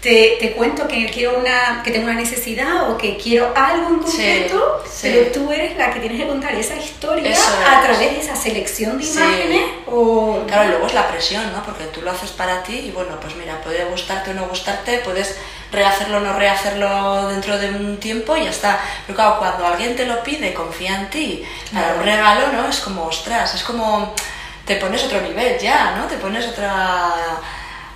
te, 0.07 0.37
te, 0.39 0.53
cuento 0.53 0.87
que 0.87 1.05
quiero 1.07 1.37
una, 1.37 1.83
que 1.83 1.91
tengo 1.91 2.05
una 2.05 2.13
necesidad 2.13 2.89
o 2.89 2.97
que 2.97 3.17
quiero 3.17 3.51
algo 3.53 3.89
en 3.89 3.99
concreto, 3.99 4.81
pero 5.01 5.31
tú 5.33 5.51
eres 5.51 5.75
la 5.75 5.91
que 5.91 5.99
tienes 5.99 6.21
que 6.21 6.27
contar 6.27 6.55
esa 6.55 6.77
historia 6.77 7.37
a 7.67 7.81
través 7.81 7.99
de 7.99 8.21
esa 8.21 8.33
selección 8.33 8.97
de 8.97 9.05
imágenes 9.05 9.63
o... 9.85 10.45
Claro, 10.47 10.69
luego 10.69 10.87
es 10.87 10.93
la 10.93 11.09
presión, 11.09 11.51
¿no? 11.51 11.61
Porque 11.61 11.83
tú 11.87 12.01
lo 12.03 12.11
haces 12.11 12.31
para 12.31 12.63
ti 12.63 12.85
y 12.87 12.91
bueno, 12.91 13.19
pues 13.19 13.35
mira, 13.35 13.59
puede 13.59 13.83
gustarte 13.83 14.31
o 14.31 14.33
no 14.33 14.47
gustarte, 14.47 14.99
puedes 14.99 15.35
rehacerlo 15.73 16.17
o 16.17 16.21
no 16.21 16.39
rehacerlo 16.39 17.27
dentro 17.27 17.57
de 17.57 17.69
un 17.71 17.97
tiempo 17.97 18.37
y 18.37 18.45
ya 18.45 18.51
está. 18.51 18.79
Pero 19.05 19.17
claro, 19.17 19.39
cuando 19.39 19.67
alguien 19.67 19.97
te 19.97 20.05
lo 20.05 20.23
pide, 20.23 20.53
confía 20.53 20.95
en 20.95 21.09
ti, 21.09 21.43
para 21.73 21.95
un 21.95 22.03
regalo, 22.03 22.53
¿no? 22.53 22.69
Es 22.69 22.79
como, 22.79 23.07
ostras, 23.07 23.55
es 23.55 23.63
como 23.63 24.15
te 24.63 24.77
pones 24.77 25.03
otro 25.03 25.19
nivel 25.19 25.59
ya, 25.59 25.97
¿no? 25.97 26.05
Te 26.05 26.15
pones 26.15 26.47
otra 26.47 27.13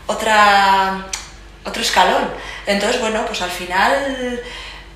otra 0.08 1.06
otro 1.66 1.82
escalón. 1.82 2.30
Entonces, 2.66 3.00
bueno, 3.02 3.26
pues 3.26 3.42
al 3.42 3.50
final 3.50 4.42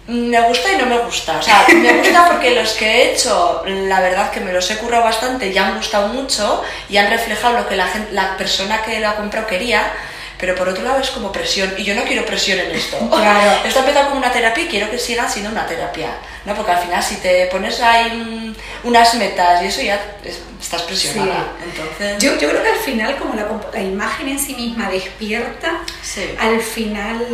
me 0.08 0.42
gusta 0.42 0.72
y 0.72 0.78
no 0.78 0.86
me 0.86 0.98
gusta. 1.00 1.38
O 1.38 1.42
sea, 1.42 1.66
me 1.74 1.94
gusta 1.98 2.28
porque 2.28 2.52
los 2.52 2.74
que 2.74 2.86
he 2.86 3.14
hecho, 3.14 3.64
la 3.66 4.00
verdad 4.02 4.32
que 4.32 4.40
me 4.40 4.54
los 4.54 4.70
he 4.70 4.78
currado 4.78 5.04
bastante 5.04 5.48
y 5.48 5.58
han 5.58 5.78
gustado 5.78 6.10
mucho 6.10 6.64
y 6.90 6.98
han 6.98 7.10
reflejado 7.10 7.58
lo 7.60 7.68
que 7.68 7.76
la, 7.76 7.88
la 8.12 8.38
persona 8.38 8.82
que 8.84 9.00
lo 9.00 9.10
ha 9.10 9.16
comprado 9.16 9.48
quería 9.48 9.92
pero 10.46 10.56
por 10.56 10.70
otro 10.70 10.84
lado 10.84 11.00
es 11.00 11.10
como 11.10 11.32
presión 11.32 11.74
y 11.76 11.84
yo 11.84 11.96
no 11.96 12.04
quiero 12.04 12.24
presión 12.24 12.60
en 12.60 12.70
esto. 12.70 12.98
Claro. 13.10 13.66
esto 13.66 13.80
ha 13.80 13.82
empezado 13.82 14.10
como 14.10 14.20
una 14.20 14.32
terapia 14.32 14.64
y 14.64 14.68
quiero 14.68 14.92
que 14.92 15.00
siga 15.00 15.28
siendo 15.28 15.50
una 15.50 15.66
terapia. 15.66 16.10
¿no? 16.46 16.54
Porque 16.54 16.72
al 16.72 16.84
final 16.84 17.02
si 17.02 17.16
te 17.16 17.48
pones 17.48 17.82
ahí 17.82 18.56
unas 18.84 19.16
metas 19.16 19.64
y 19.64 19.66
eso 19.66 19.82
ya 19.82 20.00
estás 20.62 20.84
presionada. 20.84 21.48
Entonces... 21.64 22.22
Yo, 22.22 22.38
yo, 22.38 22.50
creo 22.50 22.62
que 22.62 22.70
al 22.70 22.78
final 22.78 23.18
como 23.18 23.34
la, 23.34 23.48
la 23.74 23.82
imagen 23.82 24.28
en 24.30 24.38
sí 24.38 24.54
misma 24.54 24.92
despierta, 24.92 25.80
al 26.40 26.62
final 26.62 27.26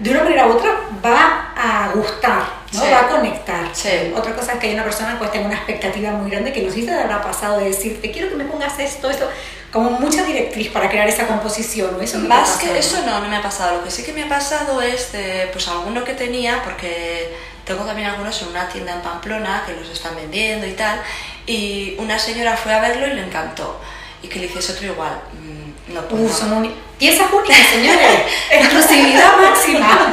de 0.00 0.10
una 0.10 0.24
manera 0.24 0.48
u 0.48 0.52
otra 0.52 0.70
va 1.04 1.52
a 1.56 1.92
gustar, 1.94 2.42
¿no? 2.72 2.82
va 2.82 3.00
a 3.00 3.08
conectar. 3.08 3.70
Otra 4.16 4.34
cosa 4.34 4.54
es 4.54 4.58
que 4.58 4.66
hay 4.66 4.74
una 4.74 4.84
persona 4.84 5.16
pues 5.18 5.30
tenga 5.30 5.46
una 5.46 5.56
expectativa 5.56 6.10
muy 6.10 6.32
grande 6.32 6.52
que 6.52 6.62
no 6.62 6.70
sé 6.70 6.80
si 6.80 6.86
te 6.86 6.92
habrá 6.92 7.22
pasado 7.22 7.60
de 7.60 7.66
decirte 7.66 8.10
quiero 8.10 8.28
que 8.28 8.34
me 8.34 8.44
pongas 8.44 8.76
esto, 8.80 9.08
esto 9.08 9.28
como 9.72 9.90
mucha 9.90 10.24
directriz 10.24 10.70
para 10.70 10.88
crear 10.88 11.08
esa 11.08 11.26
composición, 11.26 11.92
¿no? 11.96 12.02
Eso 12.02 12.18
Más 12.18 12.56
que 12.56 12.76
eso 12.76 13.02
no, 13.06 13.20
no 13.20 13.28
me 13.28 13.36
ha 13.36 13.42
pasado. 13.42 13.78
Lo 13.78 13.84
que 13.84 13.90
sí 13.90 14.02
que 14.02 14.12
me 14.12 14.24
ha 14.24 14.28
pasado 14.28 14.82
es 14.82 15.12
de, 15.12 15.48
pues 15.52 15.68
alguno 15.68 16.02
que 16.02 16.14
tenía, 16.14 16.62
porque 16.64 17.32
tengo 17.64 17.84
también 17.84 18.08
algunos 18.08 18.42
en 18.42 18.48
una 18.48 18.68
tienda 18.68 18.94
en 18.94 19.00
Pamplona 19.00 19.62
que 19.64 19.74
los 19.74 19.88
están 19.88 20.16
vendiendo 20.16 20.66
y 20.66 20.72
tal, 20.72 21.00
y 21.46 21.94
una 21.98 22.18
señora 22.18 22.56
fue 22.56 22.72
a 22.72 22.80
verlo 22.80 23.06
y 23.06 23.14
le 23.14 23.24
encantó. 23.24 23.80
Y 24.22 24.28
que 24.28 24.38
le 24.38 24.46
hiciese 24.46 24.72
otro 24.72 24.86
igual. 24.86 25.18
Mm, 25.32 25.94
no, 25.94 26.02
pues 26.02 26.32
son 26.32 26.74
piezas 26.98 27.32
únicas, 27.32 27.66
señores. 27.68 28.20
Exclusividad 28.50 29.36
máxima. 29.40 30.12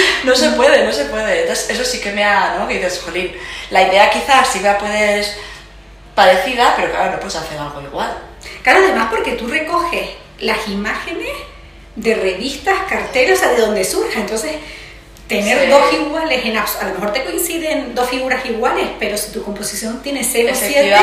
no 0.24 0.34
se 0.34 0.50
puede, 0.50 0.84
no 0.84 0.92
se 0.92 1.04
puede. 1.06 1.42
Entonces, 1.42 1.70
eso 1.70 1.84
sí 1.84 2.00
que 2.00 2.12
me 2.12 2.22
ha, 2.22 2.56
¿no? 2.58 2.68
Que 2.68 2.74
dices, 2.74 3.00
jolín, 3.02 3.32
la 3.70 3.82
idea 3.82 4.10
quizás 4.10 4.48
sí 4.48 4.60
la 4.60 4.76
puedes 4.76 5.36
parecida, 6.14 6.74
pero 6.76 6.90
claro, 6.90 7.12
no 7.12 7.20
puedes 7.20 7.36
hacer 7.36 7.58
algo 7.58 7.80
igual. 7.80 8.29
Claro, 8.62 8.80
además 8.84 9.08
porque 9.10 9.32
tú 9.32 9.46
recoges 9.46 10.10
las 10.40 10.68
imágenes 10.68 11.30
de 11.96 12.14
revistas, 12.14 12.78
carteles, 12.88 13.38
o 13.38 13.42
sea, 13.42 13.52
de 13.52 13.60
donde 13.60 13.84
surja. 13.84 14.20
Entonces, 14.20 14.56
tener 15.30 15.70
dos 15.70 15.92
iguales, 15.92 16.44
en 16.44 16.56
a 16.56 16.64
lo 16.88 16.94
mejor 16.94 17.12
te 17.12 17.24
coinciden 17.24 17.94
dos 17.94 18.10
figuras 18.10 18.44
iguales, 18.44 18.88
pero 18.98 19.16
si 19.16 19.30
tu 19.30 19.42
composición 19.44 20.02
tiene 20.02 20.24
0 20.24 20.52
7, 20.52 20.94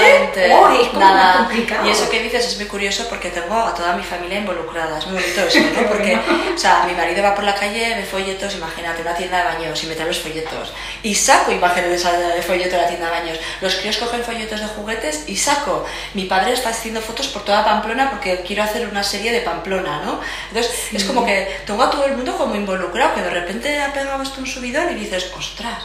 oh, 0.54 0.70
es 0.70 0.88
como 0.90 1.00
más 1.00 1.38
complicado. 1.38 1.88
Y 1.88 1.92
eso 1.92 2.10
que 2.10 2.22
dices 2.22 2.46
es 2.46 2.58
muy 2.58 2.66
curioso 2.66 3.08
porque 3.10 3.30
tengo 3.30 3.56
a 3.56 3.74
toda 3.74 3.96
mi 3.96 4.04
familia 4.04 4.40
involucrada, 4.40 5.00
es 5.00 5.08
muy 5.08 5.22
bonito 5.22 5.42
eso, 5.42 5.60
¿no? 5.60 5.88
Porque, 5.88 6.20
o 6.54 6.58
sea, 6.58 6.84
mi 6.86 6.94
marido 6.94 7.24
va 7.24 7.34
por 7.34 7.46
la 7.46 7.56
calle, 7.56 7.96
ve 7.96 8.04
folletos, 8.04 8.56
imagínate, 8.56 9.02
una 9.02 9.16
tienda 9.16 9.38
de 9.38 9.44
baños 9.46 9.84
y 9.84 9.88
me 9.88 9.96
trae 9.96 10.08
los 10.08 10.20
folletos. 10.20 10.74
Y 11.02 11.16
saco 11.16 11.52
imágenes 11.52 11.90
de 11.90 11.96
esa 11.96 12.12
de 12.12 12.42
folleto 12.42 12.76
de 12.76 12.82
la 12.82 12.88
tienda 12.88 13.06
de 13.06 13.12
baños. 13.12 13.40
Los 13.62 13.76
críos 13.76 13.98
cogen 13.98 14.24
folletos 14.24 14.60
de 14.60 14.68
juguetes 14.68 15.24
y 15.28 15.38
saco. 15.38 15.86
Mi 16.14 16.26
padre 16.26 16.54
está 16.54 16.70
haciendo 16.70 17.02
fotos 17.02 17.28
por 17.28 17.46
toda 17.46 17.64
Pamplona 17.64 18.10
porque 18.10 18.44
quiero 18.46 18.64
hacer 18.64 18.88
una 18.88 19.04
serie 19.04 19.32
de 19.32 19.42
Pamplona, 19.42 20.02
¿no? 20.04 20.20
Entonces, 20.50 20.74
es 20.94 21.04
como 21.06 21.26
que 21.26 21.60
tengo 21.66 21.84
a 21.84 21.90
todo 21.90 22.06
el 22.06 22.14
mundo 22.18 22.36
como 22.38 22.56
involucrado, 22.56 23.16
que 23.16 23.22
de 23.22 23.30
repente 23.30 23.80
ha 23.80 23.94
pegado 23.94 24.17
un 24.38 24.48
subidón 24.48 24.92
y 24.92 24.96
dices, 24.96 25.32
ostras, 25.38 25.84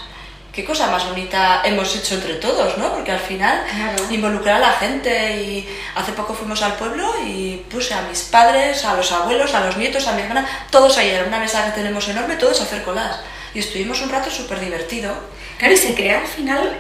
qué 0.53 0.65
cosa 0.65 0.91
más 0.91 1.09
bonita 1.09 1.63
hemos 1.65 1.95
hecho 1.97 2.15
entre 2.15 2.35
todos, 2.35 2.77
¿no? 2.77 2.93
Porque 2.93 3.11
al 3.11 3.19
final 3.19 3.65
involucrar 4.11 4.57
a 4.57 4.67
la 4.67 4.73
gente 4.73 5.43
y 5.43 5.69
hace 5.95 6.13
poco 6.13 6.35
fuimos 6.35 6.63
al 6.63 6.75
pueblo 6.75 7.13
y 7.27 7.65
puse 7.71 7.95
a 7.95 8.03
mis 8.03 8.23
padres, 8.23 8.85
a 8.85 8.95
los 8.95 9.11
abuelos, 9.13 9.55
a 9.55 9.65
los 9.65 9.77
nietos, 9.77 10.07
a 10.07 10.13
mi 10.13 10.23
hermana, 10.23 10.47
todos 10.71 10.99
ahí 10.99 11.11
en 11.11 11.27
una 11.27 11.39
mesa 11.39 11.65
que 11.65 11.73
tenemos 11.73 12.07
enorme, 12.09 12.37
todos 12.37 12.61
a 12.61 12.65
hacer 12.65 12.83
colas. 12.83 13.21
Y 13.55 13.61
estuvimos 13.61 14.01
un 14.03 14.11
rato 14.11 14.31
súper 14.31 14.61
divertido. 14.61 15.15
Claro, 15.59 15.75
y 15.75 15.77
se 15.77 15.95
crea 15.95 16.21
al 16.21 16.27
final 16.27 16.79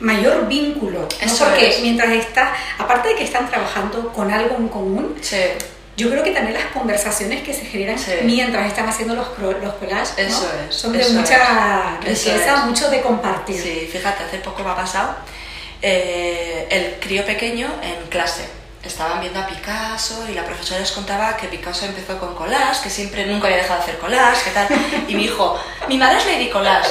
mayor 0.00 0.48
vínculo, 0.48 1.06
Porque 1.38 1.78
mientras 1.82 2.10
está, 2.12 2.54
aparte 2.78 3.10
de 3.10 3.16
que 3.16 3.24
están 3.24 3.48
trabajando 3.48 4.12
con 4.12 4.30
algo 4.30 4.56
en 4.56 4.68
común, 4.68 5.16
sí 5.20 5.36
yo 6.00 6.08
creo 6.08 6.24
que 6.24 6.30
también 6.30 6.54
las 6.54 6.72
conversaciones 6.72 7.42
que 7.42 7.52
se 7.52 7.66
generan 7.66 7.96
mientras 8.24 8.66
están 8.66 8.88
haciendo 8.88 9.14
los, 9.14 9.38
los 9.38 9.74
collages 9.74 10.14
son 10.70 10.92
de 10.94 11.06
mucha 11.10 11.98
riqueza, 12.00 12.64
mucho 12.64 12.88
de 12.88 13.02
compartir. 13.02 13.60
Sí, 13.60 13.88
fíjate, 13.92 14.24
hace 14.24 14.38
poco 14.38 14.64
me 14.64 14.70
ha 14.70 14.76
pasado 14.76 15.16
eh, 15.82 16.66
el 16.70 17.00
crío 17.00 17.24
pequeño 17.26 17.68
en 17.82 18.08
clase. 18.08 18.48
Estaban 18.82 19.20
viendo 19.20 19.38
a 19.38 19.46
Picasso 19.46 20.24
y 20.30 20.32
la 20.32 20.42
profesora 20.42 20.80
les 20.80 20.90
contaba 20.90 21.36
que 21.36 21.48
Picasso 21.48 21.84
empezó 21.84 22.18
con 22.18 22.34
collage, 22.34 22.84
que 22.84 22.88
siempre 22.88 23.26
nunca 23.26 23.48
había 23.48 23.58
dejado 23.58 23.80
de 23.80 23.82
hacer 23.82 23.98
collage, 23.98 24.44
que 24.44 24.50
tal. 24.52 24.68
Y 25.06 25.14
me 25.14 25.20
dijo, 25.20 25.60
mi 25.86 25.98
madre 25.98 26.16
es 26.16 26.24
Lady 26.24 26.48
Collage. 26.48 26.88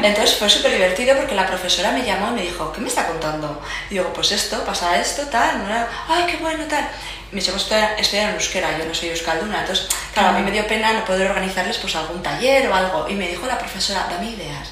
Entonces 0.00 0.36
fue 0.36 0.48
súper 0.48 0.70
divertido 0.70 1.16
porque 1.16 1.34
la 1.34 1.44
profesora 1.44 1.90
me 1.90 2.04
llamó 2.04 2.28
y 2.28 2.34
me 2.34 2.42
dijo, 2.42 2.72
¿qué 2.72 2.80
me 2.80 2.86
está 2.86 3.08
contando? 3.08 3.60
Y 3.90 3.94
digo, 3.94 4.12
pues 4.12 4.30
esto, 4.30 4.64
pasa 4.64 4.96
esto, 5.00 5.22
tal. 5.26 5.88
Ay, 6.08 6.24
qué 6.30 6.36
bueno, 6.36 6.64
tal 6.68 6.88
mis 7.32 7.46
hijos 7.46 7.70
estudian 7.98 8.30
en 8.30 8.34
euskera, 8.34 8.78
yo 8.78 8.84
no 8.84 8.94
soy 8.94 9.10
euskalduna, 9.10 9.60
entonces, 9.60 9.88
claro, 10.14 10.30
a 10.30 10.32
mí 10.32 10.42
me 10.42 10.50
dio 10.50 10.66
pena 10.66 10.92
no 10.92 11.04
poder 11.04 11.28
organizarles 11.30 11.76
pues 11.78 11.94
algún 11.96 12.22
taller 12.22 12.68
o 12.68 12.74
algo. 12.74 13.06
Y 13.08 13.14
me 13.14 13.28
dijo 13.28 13.46
la 13.46 13.58
profesora, 13.58 14.06
dame 14.10 14.30
ideas. 14.30 14.70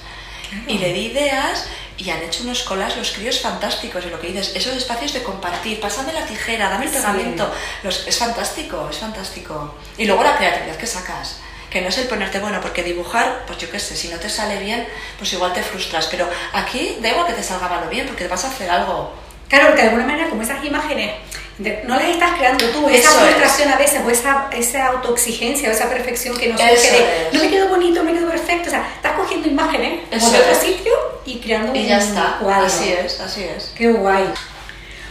Y 0.66 0.78
le 0.78 0.92
di 0.92 1.06
ideas 1.06 1.66
y 1.98 2.10
han 2.10 2.22
hecho 2.22 2.44
unos 2.44 2.62
colas 2.62 2.96
los 2.96 3.12
críos 3.12 3.40
fantásticos. 3.40 4.04
Y 4.06 4.10
lo 4.10 4.20
que 4.20 4.28
dices, 4.28 4.52
esos 4.54 4.75
espacios 4.76 5.12
de 5.12 5.22
compartir, 5.22 5.80
pásame 5.80 6.12
la 6.12 6.25
tijera, 6.25 6.70
dame 6.70 6.86
el 6.86 6.90
pegamento, 6.90 7.52
los, 7.82 8.06
es 8.06 8.16
fantástico, 8.16 8.88
es 8.90 8.98
fantástico. 8.98 9.75
Y 9.98 10.06
luego 10.06 10.22
la 10.22 10.36
creatividad 10.36 10.76
que 10.76 10.86
sacas. 10.86 11.40
Que 11.70 11.82
no 11.82 11.88
es 11.88 11.98
el 11.98 12.06
ponerte, 12.06 12.38
bueno, 12.38 12.60
porque 12.62 12.82
dibujar, 12.82 13.42
pues 13.46 13.58
yo 13.58 13.68
qué 13.70 13.78
sé, 13.78 13.96
si 13.96 14.08
no 14.08 14.18
te 14.18 14.30
sale 14.30 14.60
bien, 14.60 14.86
pues 15.18 15.32
igual 15.32 15.52
te 15.52 15.62
frustras. 15.62 16.06
Pero 16.06 16.28
aquí 16.52 16.96
da 17.02 17.10
igual 17.10 17.26
que 17.26 17.34
te 17.34 17.42
salga 17.42 17.68
malo 17.68 17.90
bien, 17.90 18.06
porque 18.06 18.28
vas 18.28 18.44
a 18.44 18.48
hacer 18.48 18.70
algo. 18.70 19.12
Claro, 19.48 19.66
porque 19.66 19.82
de 19.82 19.88
alguna 19.88 20.06
manera, 20.06 20.30
como 20.30 20.42
esas 20.42 20.64
imágenes 20.64 21.12
no 21.58 21.96
las 21.96 22.08
estás 22.08 22.36
creando 22.36 22.66
tú, 22.66 22.88
esa 22.88 23.08
frustración 23.10 23.70
a 23.70 23.76
veces, 23.76 24.00
o 24.04 24.10
esa, 24.10 24.48
esa 24.52 24.86
autoexigencia, 24.86 25.70
o 25.70 25.72
esa 25.72 25.88
perfección 25.88 26.36
que 26.36 26.48
nos 26.48 26.60
surge 26.60 27.30
no 27.32 27.40
me 27.40 27.48
quedó 27.48 27.68
bonito, 27.68 28.02
no 28.02 28.10
me 28.10 28.18
quedó 28.18 28.28
perfecto, 28.28 28.68
o 28.68 28.70
sea, 28.70 28.92
estás 28.94 29.12
cogiendo 29.12 29.48
imágenes 29.48 30.10
de 30.10 30.16
otro 30.16 30.54
sitio 30.60 30.92
y 31.25 31.38
creando 31.40 31.75
y 31.75 31.86
ya 31.86 31.98
está. 31.98 32.38
Así 32.66 32.92
es, 32.92 33.20
así 33.20 33.44
es. 33.44 33.72
Qué 33.75 33.88
guay. 33.88 34.25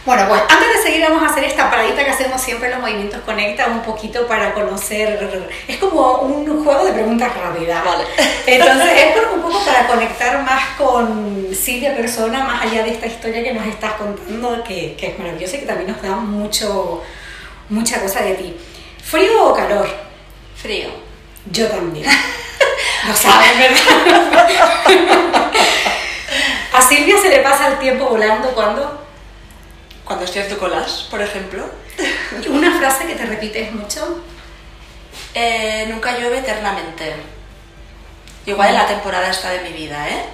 Bueno, 0.06 0.28
pues 0.28 0.40
antes 0.48 0.68
de 0.72 0.82
seguir 0.84 1.02
vamos 1.02 1.20
a 1.20 1.26
hacer 1.26 1.42
esta 1.42 1.68
paradita 1.68 2.04
que 2.04 2.10
hacemos 2.12 2.40
siempre 2.40 2.68
en 2.68 2.74
los 2.74 2.80
movimientos 2.80 3.22
Conecta, 3.22 3.66
un 3.66 3.82
poquito 3.82 4.24
para 4.28 4.54
conocer, 4.54 5.18
es 5.66 5.76
como 5.78 6.20
un 6.20 6.64
juego 6.64 6.84
de 6.84 6.92
preguntas 6.92 7.36
rápidas. 7.36 7.84
Vale. 7.84 8.04
Entonces 8.46 8.88
es 8.94 9.16
un 9.34 9.42
poco 9.42 9.58
para 9.64 9.88
conectar 9.88 10.44
más 10.44 10.62
con 10.78 11.48
Silvia 11.52 11.96
Persona, 11.96 12.44
más 12.44 12.62
allá 12.62 12.84
de 12.84 12.90
esta 12.92 13.06
historia 13.08 13.42
que 13.42 13.52
nos 13.52 13.66
estás 13.66 13.94
contando, 13.94 14.62
que, 14.62 14.94
que 14.94 15.08
es 15.08 15.18
maravillosa 15.18 15.56
y 15.56 15.60
que 15.60 15.66
también 15.66 15.90
nos 15.90 16.00
da 16.00 16.14
mucho, 16.14 17.02
mucha 17.68 18.00
cosa 18.00 18.22
de 18.22 18.34
ti. 18.34 18.56
¿Frío 19.02 19.44
o 19.44 19.54
calor? 19.54 19.88
Frío. 20.54 20.90
Yo 21.50 21.66
también. 21.66 22.06
Lo 23.08 23.16
sabes, 23.16 23.58
¿verdad? 23.58 24.48
¿A 26.72 26.80
Silvia 26.80 27.16
se 27.20 27.28
le 27.28 27.40
pasa 27.40 27.66
el 27.72 27.78
tiempo 27.80 28.04
volando 28.04 28.52
cuando? 28.52 29.05
Cuando 30.06 30.24
estoy 30.24 30.42
haciendo 30.42 30.60
colas, 30.60 31.08
por 31.10 31.20
ejemplo. 31.20 31.68
¿Una 32.48 32.78
frase 32.78 33.06
que 33.06 33.16
te 33.16 33.26
repites 33.26 33.72
mucho? 33.72 34.22
Eh, 35.34 35.86
nunca 35.90 36.16
llueve 36.16 36.38
eternamente. 36.38 37.12
Igual 38.46 38.68
en 38.68 38.74
la 38.76 38.86
temporada 38.86 39.28
esta 39.28 39.50
de 39.50 39.68
mi 39.68 39.72
vida, 39.72 40.08
¿eh? 40.08 40.24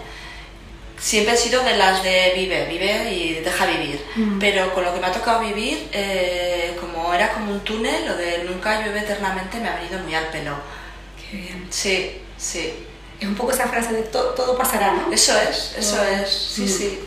Siempre 0.99 1.35
he 1.35 1.37
sido 1.39 1.65
de 1.65 1.77
las 1.79 2.03
de 2.03 2.33
vive, 2.37 2.67
vive 2.67 3.13
y 3.15 3.41
deja 3.41 3.65
vivir. 3.65 4.05
Mm. 4.15 4.39
Pero 4.39 4.75
con 4.75 4.85
lo 4.85 4.93
que 4.93 5.01
me 5.01 5.07
ha 5.07 5.13
tocado 5.13 5.41
vivir, 5.41 5.89
eh, 5.93 6.77
como 6.79 7.13
era 7.15 7.33
como 7.33 7.53
un 7.53 7.61
túnel, 7.61 8.07
lo 8.07 8.17
de 8.17 8.45
nunca 8.45 8.83
llueve 8.83 9.01
eternamente 9.01 9.59
me 9.59 9.71
ha 9.71 9.77
venido 9.77 9.99
muy 10.01 10.15
al 10.15 10.27
pelo. 10.27 10.55
Qué 11.19 11.39
bien. 11.39 11.67
Sí, 11.71 12.21
sí. 12.37 12.75
Es 13.19 13.27
un 13.27 13.35
poco 13.35 13.53
esa 13.53 13.69
frase 13.69 13.95
de 13.95 14.03
todo, 14.03 14.59
pasará, 14.59 14.93
¿no? 14.93 15.11
Eso 15.11 15.33
es, 15.41 15.75
eso 15.79 16.05
es, 16.05 16.29
sí, 16.29 16.63
mm. 16.63 16.69
sí. 16.69 17.01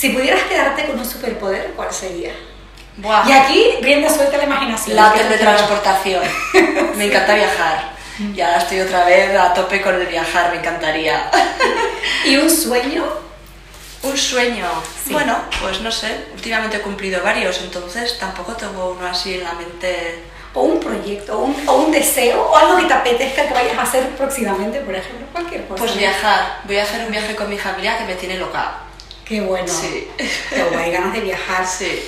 Si 0.00 0.08
pudieras 0.08 0.44
quedarte 0.44 0.86
con 0.86 0.98
un 0.98 1.04
superpoder, 1.04 1.74
¿cuál 1.76 1.92
sería? 1.92 2.32
Y 3.26 3.32
aquí, 3.32 3.74
rienda 3.82 4.08
suelta 4.08 4.38
la 4.38 4.44
imaginación. 4.44 4.96
La 4.96 5.12
teletransportación. 5.12 6.22
me 6.96 7.04
encanta 7.04 7.34
viajar. 7.34 7.92
Ya 8.34 8.56
estoy 8.56 8.80
otra 8.80 9.04
vez 9.04 9.38
a 9.38 9.52
tope 9.52 9.82
con 9.82 9.94
el 9.96 10.06
viajar, 10.06 10.52
me 10.52 10.60
encantaría. 10.60 11.30
¿Y 12.24 12.38
un 12.38 12.48
sueño? 12.48 13.04
Un 14.02 14.16
sueño. 14.16 14.64
Bueno, 15.10 15.36
pues 15.60 15.82
no 15.82 15.92
sé, 15.92 16.28
últimamente 16.32 16.78
he 16.78 16.80
cumplido 16.80 17.22
varios, 17.22 17.60
entonces 17.60 18.18
tampoco 18.18 18.54
tengo 18.54 18.92
uno 18.92 19.06
así 19.06 19.34
en 19.34 19.44
la 19.44 19.52
mente. 19.52 20.22
O 20.54 20.62
un 20.62 20.80
proyecto, 20.80 21.38
o 21.38 21.42
un, 21.42 21.68
o 21.68 21.74
un 21.74 21.92
deseo, 21.92 22.42
o 22.42 22.56
algo 22.56 22.78
que 22.78 22.84
te 22.84 22.94
apetezca 22.94 23.46
que 23.46 23.52
vayas 23.52 23.76
a 23.76 23.82
hacer 23.82 24.08
próximamente, 24.16 24.80
por 24.80 24.94
ejemplo, 24.94 25.26
cualquier 25.30 25.66
cosa. 25.66 25.78
Pues 25.78 25.94
viajar. 25.98 26.62
Voy 26.64 26.78
a 26.78 26.84
hacer 26.84 27.04
un 27.04 27.10
viaje 27.10 27.36
con 27.36 27.50
mi 27.50 27.58
familia 27.58 27.98
que 27.98 28.04
me 28.04 28.14
tiene 28.14 28.38
loca. 28.38 28.89
Qué 29.30 29.40
bueno. 29.40 29.68
Sí. 29.68 30.08
Qué 30.50 30.64
guay, 30.72 30.90
ganas 30.90 31.12
de 31.12 31.20
viajar. 31.20 31.64
Sí. 31.64 32.02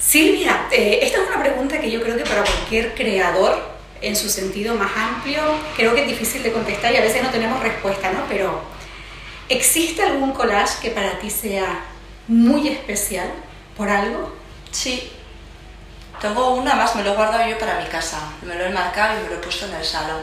Silvia, 0.00 0.66
eh, 0.72 0.98
esta 1.02 1.22
es 1.22 1.28
una 1.28 1.40
pregunta 1.40 1.80
que 1.80 1.88
yo 1.88 2.02
creo 2.02 2.16
que 2.16 2.24
para 2.24 2.42
cualquier 2.42 2.92
creador, 2.96 3.56
en 4.00 4.16
su 4.16 4.28
sentido 4.28 4.74
más 4.74 4.90
amplio, 4.96 5.40
creo 5.76 5.94
que 5.94 6.02
es 6.02 6.08
difícil 6.08 6.42
de 6.42 6.50
contestar 6.50 6.92
y 6.92 6.96
a 6.96 7.02
veces 7.02 7.22
no 7.22 7.30
tenemos 7.30 7.62
respuesta, 7.62 8.10
¿no? 8.10 8.24
Pero, 8.28 8.60
¿existe 9.48 10.02
algún 10.02 10.32
collage 10.32 10.80
que 10.82 10.90
para 10.90 11.20
ti 11.20 11.30
sea 11.30 11.84
muy 12.26 12.66
especial 12.66 13.30
por 13.76 13.88
algo? 13.88 14.34
Sí. 14.72 15.12
Tengo 16.20 16.56
una 16.56 16.74
más, 16.74 16.96
me 16.96 17.04
lo 17.04 17.12
he 17.12 17.14
guardado 17.14 17.48
yo 17.48 17.56
para 17.60 17.78
mi 17.78 17.86
casa. 17.86 18.18
Me 18.42 18.56
lo 18.56 18.64
he 18.64 18.70
marcado 18.70 19.20
y 19.20 19.22
me 19.22 19.28
lo 19.28 19.34
he 19.36 19.38
puesto 19.38 19.66
en 19.66 19.74
el 19.74 19.84
salón. 19.84 20.22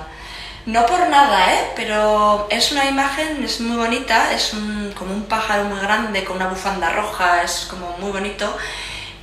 No 0.66 0.86
por 0.86 1.08
nada, 1.10 1.54
¿eh? 1.56 1.72
Pero 1.76 2.48
es 2.52 2.72
una 2.72 2.86
imagen, 2.86 3.44
es 3.44 3.60
muy 3.62 3.78
bonita, 3.78 4.32
es 4.34 4.54
un, 4.54 4.94
como 4.96 5.14
un 5.14 5.24
pájaro 5.24 5.64
muy 5.64 5.80
grande 5.80 6.24
con 6.24 6.36
una 6.38 6.48
bufanda 6.48 6.90
roja, 6.92 7.42
es 7.44 7.66
como 7.70 7.98
muy 7.98 8.12
bonito. 8.12 8.56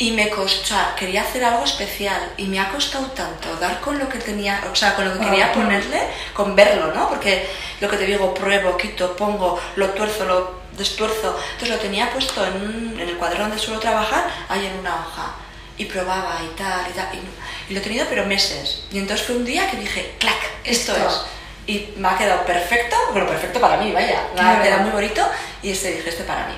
Y 0.00 0.12
me 0.12 0.30
costó, 0.30 0.74
quería 0.96 1.22
hacer 1.22 1.44
algo 1.44 1.64
especial 1.64 2.20
y 2.36 2.44
me 2.44 2.60
ha 2.60 2.68
costado 2.70 3.06
tanto 3.06 3.56
dar 3.56 3.80
con 3.80 3.98
lo 3.98 4.08
que 4.08 4.18
tenía, 4.18 4.60
o 4.70 4.74
sea, 4.74 4.94
con 4.94 5.04
lo 5.08 5.12
que 5.18 5.24
quería 5.26 5.46
Ah. 5.46 5.52
ponerle, 5.52 6.00
con 6.34 6.54
verlo, 6.54 6.92
¿no? 6.94 7.08
Porque 7.08 7.48
lo 7.80 7.88
que 7.88 7.96
te 7.96 8.06
digo, 8.06 8.32
pruebo, 8.34 8.76
quito, 8.76 9.16
pongo, 9.16 9.60
lo 9.76 9.88
tuerzo, 9.90 10.24
lo 10.24 10.58
destuerzo. 10.76 11.36
Entonces 11.52 11.70
lo 11.70 11.78
tenía 11.78 12.10
puesto 12.12 12.44
en, 12.46 12.52
un- 12.54 13.00
en 13.00 13.08
el 13.08 13.16
cuadro 13.16 13.40
donde 13.42 13.58
suelo 13.58 13.80
trabajar, 13.80 14.24
ahí 14.48 14.66
en 14.66 14.78
una 14.78 14.94
hoja. 14.94 15.34
Y 15.76 15.84
probaba 15.84 16.38
y 16.44 16.56
tal 16.56 16.86
y 16.88 16.92
tal. 16.92 17.08
Y, 17.14 17.70
y 17.70 17.74
lo 17.74 17.80
he 17.80 17.82
tenido 17.82 18.06
pero 18.08 18.24
meses. 18.26 18.84
Y 18.92 18.98
entonces 18.98 19.26
fue 19.26 19.36
un 19.36 19.44
día 19.44 19.68
que 19.70 19.76
dije, 19.78 20.14
clac, 20.20 20.38
esto, 20.64 20.94
es. 20.96 21.22
Y 21.66 21.92
me 21.96 22.08
ha 22.08 22.16
quedado 22.16 22.44
perfecto, 22.44 22.96
bueno, 23.12 23.28
perfecto 23.28 23.60
para 23.60 23.76
mí, 23.76 23.92
vaya. 23.92 24.22
Me 24.34 24.40
ha 24.40 24.62
quedado 24.62 24.82
muy 24.82 24.90
bonito 24.90 25.22
y 25.62 25.70
este 25.70 25.92
dije, 25.92 26.08
este 26.08 26.24
para 26.24 26.46
mí. 26.46 26.54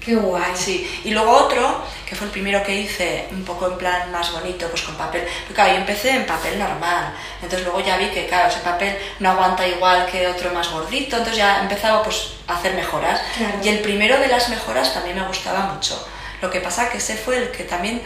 Qué 0.00 0.14
guay. 0.14 0.52
Sí, 0.54 1.00
y 1.04 1.10
luego 1.10 1.32
otro, 1.32 1.82
que 2.06 2.14
fue 2.14 2.26
el 2.26 2.30
primero 2.30 2.62
que 2.62 2.74
hice, 2.74 3.26
un 3.30 3.44
poco 3.44 3.68
en 3.68 3.78
plan 3.78 4.12
más 4.12 4.32
bonito, 4.32 4.68
pues 4.68 4.82
con 4.82 4.94
papel. 4.96 5.22
Porque 5.40 5.54
claro, 5.54 5.72
yo 5.72 5.78
empecé 5.78 6.10
en 6.10 6.26
papel 6.26 6.58
normal. 6.58 7.14
Entonces 7.42 7.62
luego 7.64 7.80
ya 7.80 7.96
vi 7.96 8.08
que, 8.08 8.26
claro, 8.26 8.48
ese 8.48 8.60
papel 8.60 8.96
no 9.20 9.30
aguanta 9.30 9.66
igual 9.66 10.06
que 10.06 10.26
otro 10.28 10.52
más 10.52 10.70
gordito. 10.70 11.16
Entonces 11.16 11.36
ya 11.36 11.58
he 11.58 11.62
empezado 11.62 12.02
pues, 12.02 12.34
a 12.46 12.56
hacer 12.56 12.74
mejoras. 12.74 13.20
Claro. 13.36 13.58
Y 13.62 13.68
el 13.68 13.80
primero 13.80 14.18
de 14.18 14.28
las 14.28 14.50
mejoras 14.50 14.92
también 14.92 15.16
me 15.16 15.26
gustaba 15.26 15.72
mucho. 15.72 16.06
Lo 16.42 16.50
que 16.50 16.60
pasa 16.60 16.90
que 16.90 16.98
ese 16.98 17.16
fue 17.16 17.38
el 17.38 17.50
que 17.50 17.64
también 17.64 18.02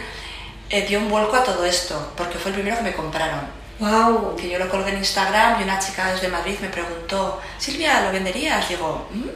eh, 0.71 0.83
dio 0.87 1.01
un 1.01 1.09
vuelco 1.09 1.35
a 1.35 1.43
todo 1.43 1.65
esto, 1.65 2.13
porque 2.17 2.39
fue 2.39 2.51
el 2.51 2.55
primero 2.57 2.77
que 2.77 2.85
me 2.85 2.93
compraron 2.93 3.58
Wow. 3.79 4.35
que 4.37 4.49
yo 4.51 4.59
lo 4.59 4.69
colgué 4.69 4.91
en 4.91 4.99
Instagram 4.99 5.61
y 5.61 5.65
una 5.65 5.79
chica 5.79 6.11
desde 6.13 6.29
Madrid 6.29 6.57
me 6.61 6.69
preguntó, 6.69 7.41
Silvia, 7.59 8.01
¿lo 8.03 8.13
venderías? 8.13 8.69
Digo, 8.69 9.07
"Mm, 9.13 9.29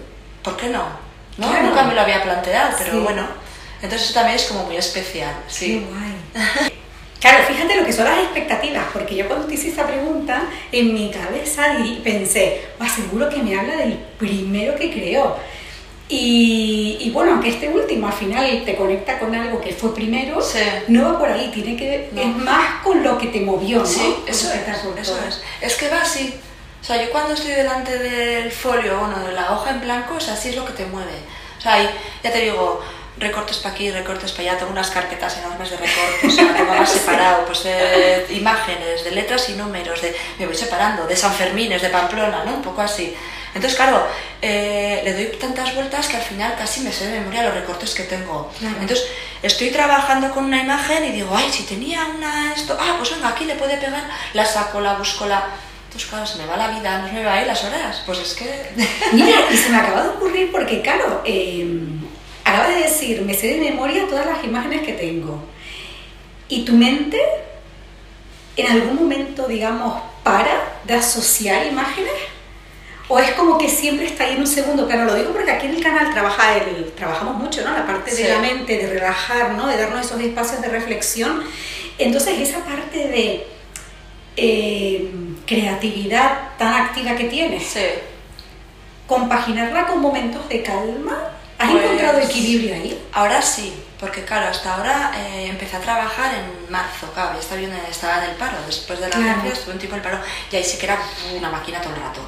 ¿por 0.42 0.56
qué 0.56 0.68
no? 0.68 0.84
¿No? 1.38 1.49
Claro. 1.49 1.68
Nunca 1.68 1.82
me 1.84 1.94
lo 1.94 2.00
había 2.00 2.22
planteado, 2.22 2.75
pero 2.78 2.92
Sí. 2.92 2.99
bueno. 2.99 3.26
Entonces 3.80 4.02
eso 4.11 4.14
también 4.14 4.37
es 4.37 4.44
como 4.44 4.64
muy 4.64 4.76
especial, 4.76 5.34
Qué 5.46 5.52
sí. 5.54 5.87
guay. 5.88 6.72
Claro, 7.20 7.44
fíjate 7.46 7.76
lo 7.76 7.84
que 7.87 7.92
son 7.92 8.04
las 8.04 8.18
expectativas, 8.18 8.84
porque 8.92 9.14
yo 9.14 9.28
cuando 9.28 9.46
te 9.46 9.54
hice 9.54 9.68
esa 9.68 9.87
pregunta, 9.87 10.42
en 10.72 10.92
mi 10.92 11.08
cabeza 11.08 11.76
pensé, 12.02 12.66
"Buah, 12.80 12.88
seguro 12.88 13.28
que 13.28 13.40
me 13.40 13.56
habla 13.56 13.76
del 13.76 13.92
primero 14.18 14.75
que 14.75 14.90
creó. 14.92 15.37
Y, 16.14 16.99
y 17.00 17.11
bueno, 17.11 17.33
aunque 17.33 17.49
este 17.49 17.71
último 17.71 18.07
al 18.07 18.12
final 18.12 18.62
te 18.66 18.76
conecta 18.76 19.19
con 19.19 19.35
algo 19.35 19.59
que 19.62 19.73
fue 19.73 19.95
primero, 19.95 20.42
Sí. 20.42 20.59
no 20.88 21.11
va 21.14 21.19
por 21.19 21.31
ahí, 21.31 21.50
tiene 21.54 21.75
que 21.75 22.11
No. 22.12 22.21
es 22.21 22.37
más 22.37 22.83
con 22.85 23.02
lo 23.02 23.16
que 23.16 23.28
te 23.28 23.40
movió, 23.40 23.78
¿no? 23.78 23.87
Sí, 23.87 24.16
eso 24.26 24.52
es, 24.52 24.69
eso 25.00 25.19
es. 25.26 25.42
Es 25.62 25.75
que 25.76 25.88
va 25.88 26.02
así. 26.02 26.35
O 26.83 26.85
sea, 26.85 27.02
yo 27.02 27.11
cuando 27.11 27.33
estoy 27.33 27.52
delante 27.52 27.97
del 27.97 28.50
folio, 28.52 28.99
bueno, 28.99 29.21
de 29.26 29.33
la 29.33 29.52
hoja 29.52 29.71
en 29.71 29.81
blanco, 29.81 30.16
o 30.16 30.21
sea, 30.21 30.35
así 30.35 30.50
es 30.50 30.57
lo 30.57 30.66
que 30.66 30.73
te 30.75 30.85
mueve. 30.85 31.14
O 31.59 31.61
sea, 31.62 31.83
y 31.83 31.88
ya 32.23 32.31
te 32.31 32.40
digo, 32.40 32.83
recortes 33.16 33.57
para 33.57 33.75
aquí, 33.75 33.90
recortes 33.90 34.33
para 34.33 34.50
allá, 34.50 34.59
tengo 34.59 34.73
unas 34.73 34.90
carpetas 34.90 35.38
enormes 35.38 35.71
de 35.71 35.76
recortes, 35.78 36.35
sea, 36.35 36.52
tengo 36.54 36.75
más 36.75 36.90
separado, 36.99 37.47
pues 37.47 37.64
de 37.64 38.26
imágenes, 38.33 39.02
de 39.04 39.12
letras 39.12 39.49
y 39.49 39.54
números, 39.54 40.02
de, 40.02 40.14
me 40.38 40.45
voy 40.47 40.57
separando, 40.57 41.07
de 41.07 41.16
San 41.16 41.33
Fermines, 41.33 41.81
de 41.81 41.88
Pamplona, 41.88 42.45
¿no? 42.45 42.57
Un 42.57 42.62
poco 42.62 42.83
así. 42.83 43.14
Entonces, 43.54 43.76
claro, 43.76 44.06
eh, 44.40 45.02
le 45.04 45.12
doy 45.12 45.26
tantas 45.38 45.75
vueltas 45.75 46.09
que 46.09 46.16
al 46.16 46.23
final 46.23 46.54
casi 46.56 46.80
me 46.80 46.92
sé 46.92 47.06
de 47.06 47.18
memoria 47.18 47.42
los 47.44 47.54
recortes 47.54 47.94
que 47.94 48.04
tengo. 48.04 48.50
Claro. 48.59 48.76
Entonces, 48.80 49.06
estoy 49.42 49.71
trabajando 49.71 50.30
con 50.32 50.44
una 50.44 50.62
imagen 50.62 51.04
y 51.04 51.12
digo, 51.12 51.35
ay, 51.35 51.50
si 51.50 51.64
tenía 51.64 52.06
una 52.06 52.54
esto, 52.54 52.76
ah, 52.80 52.94
pues 52.97 53.11
venga, 53.11 53.28
aquí 53.28 53.44
le 53.44 53.56
puede 53.56 53.76
pegar, 53.76 54.04
la 54.32 54.47
saco, 54.47 54.80
la 54.80 54.94
busco, 54.94 55.26
la... 55.26 55.44
Entonces, 55.85 56.09
claro, 56.09 56.26
se 56.26 56.38
me 56.38 56.47
va 56.47 56.56
la 56.56 56.68
vida, 56.68 56.99
no 56.99 57.09
se 57.09 57.12
me 57.12 57.25
va 57.25 57.35
a 57.35 57.40
ir 57.42 57.47
las 57.47 57.62
horas. 57.64 58.02
Pues 58.06 58.18
es 58.18 58.32
que... 58.32 58.71
Mira, 59.12 59.40
y 59.52 59.56
se 59.56 59.68
me 59.68 59.76
acaba 59.76 60.02
de 60.02 60.09
ocurrir 60.09 60.50
porque, 60.50 60.80
claro, 60.80 61.21
eh, 61.26 61.66
acabas 62.44 62.68
de 62.68 62.82
decir, 62.82 63.21
me 63.21 63.35
sé 63.35 63.49
de 63.49 63.71
memoria 63.71 64.06
todas 64.09 64.25
las 64.25 64.42
imágenes 64.42 64.80
que 64.80 64.94
tengo. 64.94 65.44
¿Y 66.49 66.65
tu 66.65 66.73
mente 66.73 67.21
en 68.56 68.73
algún 68.73 68.97
momento, 68.97 69.47
digamos, 69.47 70.02
para 70.23 70.78
de 70.84 70.95
asociar 70.95 71.67
imágenes? 71.67 72.31
¿O 73.14 73.18
es 73.18 73.32
como 73.32 73.58
que 73.58 73.68
siempre 73.68 74.06
está 74.06 74.25
ahí 74.25 74.32
en 74.32 74.40
un 74.40 74.46
segundo 74.46 74.86
plano? 74.86 75.04
Lo 75.04 75.14
digo 75.14 75.32
porque 75.34 75.50
aquí 75.50 75.66
en 75.66 75.75
el 75.75 75.82
canal 75.82 76.10
trabaja 76.14 76.56
el, 76.56 76.92
trabajamos 76.92 77.36
mucho, 77.36 77.60
¿no? 77.62 77.70
La 77.76 77.86
parte 77.86 78.10
Sí. 78.10 78.22
de 78.22 78.30
la 78.30 78.38
mente, 78.38 78.78
de 78.78 78.88
relajar, 78.88 79.50
¿no? 79.52 79.66
De 79.66 79.76
darnos 79.76 80.06
esos 80.06 80.18
espacios 80.18 80.62
de 80.62 80.68
reflexión. 80.68 81.44
Entonces, 81.98 82.38
esa 82.48 82.60
parte 82.64 82.96
de 83.08 83.46
eh, 84.38 85.10
creatividad 85.46 86.56
tan 86.56 86.72
activa 86.72 87.14
que 87.14 87.25
tienes, 87.25 87.64
Sí. 87.66 87.80
compaginarla 89.06 89.86
con 89.88 90.00
momentos 90.00 90.48
de 90.48 90.62
calma. 90.62 91.18
¿Has 91.58 91.70
Pues- 91.70 91.84
encontrado 91.84 92.18
equilibrio 92.18 92.75
ahí? 92.75 92.98
Ahora 93.12 93.42
sí, 93.42 93.75
porque 94.00 94.25
claro, 94.25 94.48
hasta 94.48 94.75
ahora 94.75 95.12
eh, 95.18 95.48
empecé 95.50 95.76
a 95.76 95.80
trabajar 95.80 96.32
en 96.34 96.72
marzo, 96.72 97.08
claro, 97.12 97.34
ya 97.34 97.40
estaba, 97.40 97.60
bien- 97.60 97.72
estaba 97.90 98.25
en 98.25 98.30
el 98.30 98.36
paro, 98.36 98.56
después 98.66 98.98
de 99.00 99.08
la 99.10 99.14
Claro. 99.14 99.30
agencia 99.32 99.52
estuve 99.52 99.75
un 99.75 99.78
tiempo 99.78 99.96
en 99.98 100.02
el 100.02 100.10
paro 100.10 100.25
y 100.50 100.56
ahí 100.56 100.64
sí 100.64 100.78
que 100.78 100.86
era 100.86 100.98
una 101.36 101.50
máquina 101.50 101.78
todo 101.82 101.94
el 101.94 102.00
rato. 102.00 102.22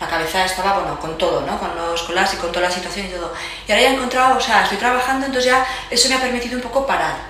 La 0.00 0.08
cabeza 0.08 0.44
estaba, 0.46 0.78
bueno, 0.78 0.98
con 0.98 1.18
todo, 1.18 1.42
¿no? 1.42 1.58
Con 1.58 1.76
los 1.76 2.02
colas 2.04 2.32
y 2.32 2.36
con 2.38 2.50
toda 2.50 2.68
la 2.68 2.72
situación 2.74 3.06
y 3.06 3.10
todo. 3.10 3.32
Y 3.68 3.72
ahora 3.72 3.82
ya 3.82 3.90
he 3.90 3.94
encontrado, 3.94 4.38
o 4.38 4.40
sea, 4.40 4.62
estoy 4.62 4.78
trabajando, 4.78 5.26
entonces 5.26 5.50
ya 5.52 5.66
eso 5.90 6.08
me 6.08 6.14
ha 6.14 6.20
permitido 6.20 6.56
un 6.56 6.62
poco 6.62 6.86
parar. 6.86 7.28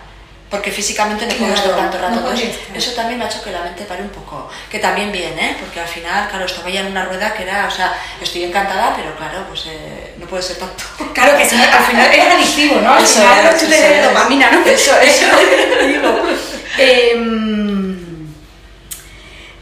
Porque 0.48 0.72
físicamente 0.72 1.26
no 1.26 1.34
puedo 1.34 1.52
Claro, 1.54 1.70
estar 1.70 1.76
tanto 1.90 1.98
rato. 1.98 2.20
no 2.22 2.76
eso 2.76 2.92
también 2.92 3.18
me 3.20 3.24
ha 3.24 3.28
hecho 3.28 3.40
que 3.42 3.52
la 3.52 3.60
mente 3.62 3.84
pare 3.84 4.02
un 4.02 4.08
poco. 4.08 4.48
Que 4.68 4.80
también 4.80 5.12
bien, 5.12 5.38
¿eh? 5.38 5.56
Porque 5.60 5.78
al 5.80 5.86
final, 5.86 6.28
claro, 6.28 6.44
estaba 6.44 6.68
ya 6.68 6.80
en 6.80 6.86
una 6.88 7.04
rueda 7.04 7.32
que 7.34 7.44
era, 7.44 7.66
o 7.68 7.70
sea, 7.70 7.94
estoy 8.20 8.42
encantada, 8.44 8.94
pero 8.96 9.14
claro, 9.16 9.44
pues 9.48 9.66
eh, 9.66 10.14
no 10.18 10.26
puede 10.26 10.42
ser 10.42 10.56
tanto. 10.58 10.82
Claro 11.14 11.36
que 11.38 11.44
sí, 11.48 11.54
al 11.56 11.84
final 11.84 12.12
es 12.12 12.24
adictivo, 12.34 12.80
¿no? 12.80 12.94
Al 12.94 13.04
Eso 13.04 13.20
final 13.20 13.46
es, 13.46 13.54
es 13.54 13.62
eso 13.62 13.70
de 13.70 13.98
es. 14.00 14.04
dopamina, 14.08 14.50
¿no? 14.50 14.64
Eso, 14.64 14.92
eso. 15.00 15.26
Digo, 15.86 16.18
em, 16.78 18.26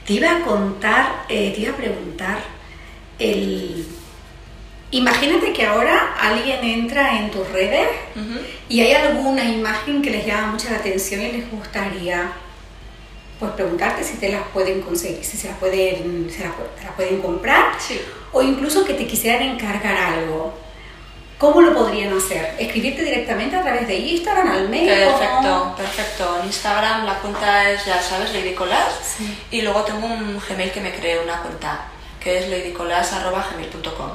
te 0.06 0.12
iba 0.14 0.30
a 0.30 0.40
contar, 0.40 1.24
eh, 1.28 1.52
te 1.54 1.60
iba 1.60 1.72
a 1.72 1.76
preguntar, 1.76 2.38
el... 3.18 3.86
imagínate 4.90 5.52
que 5.52 5.66
ahora 5.66 6.14
alguien 6.20 6.62
entra 6.64 7.18
en 7.18 7.30
tus 7.30 7.46
redes 7.50 7.88
y 8.68 8.80
hay 8.80 8.92
alguna 8.94 9.44
imagen 9.44 10.02
que 10.02 10.10
les 10.10 10.26
llama 10.26 10.52
mucho 10.52 10.70
la 10.70 10.76
atención 10.76 11.20
y 11.22 11.32
les 11.32 11.50
gustaría 11.50 12.32
pues 13.38 13.52
preguntarte 13.52 14.02
si 14.02 14.16
te 14.16 14.30
las 14.30 14.42
pueden 14.52 14.80
conseguir, 14.80 15.24
si 15.24 15.36
se 15.36 15.48
las 15.48 15.58
pueden, 15.58 16.28
se 16.28 16.40
las, 16.42 16.50
pu- 16.52 16.74
te 16.76 16.84
las 16.84 16.92
pueden 16.94 17.20
comprar 17.22 17.72
Sí. 17.78 18.00
o 18.32 18.42
incluso 18.42 18.84
que 18.84 18.94
te 18.94 19.06
quisieran 19.06 19.42
encargar 19.42 19.96
algo. 19.96 20.52
¿Cómo 21.38 21.60
lo 21.60 21.72
podrían 21.72 22.16
hacer? 22.16 22.56
¿Escribirte 22.58 23.04
directamente 23.04 23.54
a 23.54 23.62
través 23.62 23.86
de 23.86 23.94
Instagram, 23.96 24.50
al 24.50 24.68
mail? 24.68 24.88
Perfecto, 24.88 25.74
perfecto. 25.76 26.38
En 26.40 26.46
Instagram 26.46 27.06
la 27.06 27.14
cuenta 27.20 27.70
es, 27.70 27.86
ya 27.86 28.02
sabes, 28.02 28.32
Lady. 28.32 28.56
Sí. 29.06 29.38
Y 29.52 29.62
luego 29.62 29.82
tengo 29.84 30.04
un 30.04 30.40
Gmail 30.40 30.72
que 30.72 30.80
me 30.80 30.92
creé 30.92 31.20
una 31.20 31.40
cuenta, 31.40 31.84
que 32.28 32.36
es 32.36 32.48
ladycolas.gmail.com. 32.50 34.10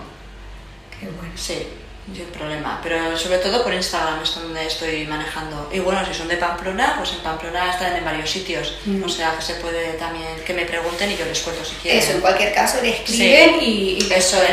Qué 1.00 1.08
bueno. 1.08 1.34
Sí, 1.36 1.68
sin 2.14 2.26
problema. 2.26 2.80
Pero 2.84 3.18
sobre 3.18 3.38
todo 3.38 3.64
por 3.64 3.74
Instagram 3.74 4.22
es 4.24 4.36
donde 4.36 4.66
estoy 4.66 5.06
manejando. 5.08 5.70
Y 5.72 5.80
bueno, 5.80 6.06
si 6.06 6.14
son 6.14 6.28
de 6.28 6.38
Pamplona, 6.38 6.96
pues 6.98 7.14
en 7.14 7.20
Pamplona 7.20 7.72
están 7.72 7.96
en 7.96 8.04
varios 8.04 8.30
sitios. 8.30 8.78
Mm. 8.86 9.04
O 9.04 9.10
sea 9.10 9.36
que 9.36 9.42
se 9.42 9.56
puede 9.56 9.94
también 9.94 10.28
que 10.46 10.54
me 10.54 10.66
pregunten 10.66 11.12
y 11.12 11.16
yo 11.16 11.26
les 11.26 11.40
cuento 11.42 11.64
si 11.64 11.76
quieren. 11.76 12.02
Eso, 12.02 12.14
en 12.14 12.22
cualquier 12.22 12.54
caso 12.54 12.82
le 12.82 12.90
escriben 12.90 13.56
y, 13.62 13.66
y 13.98 14.02
les 14.02 14.26
Eso 14.26 14.42
es, 14.44 14.50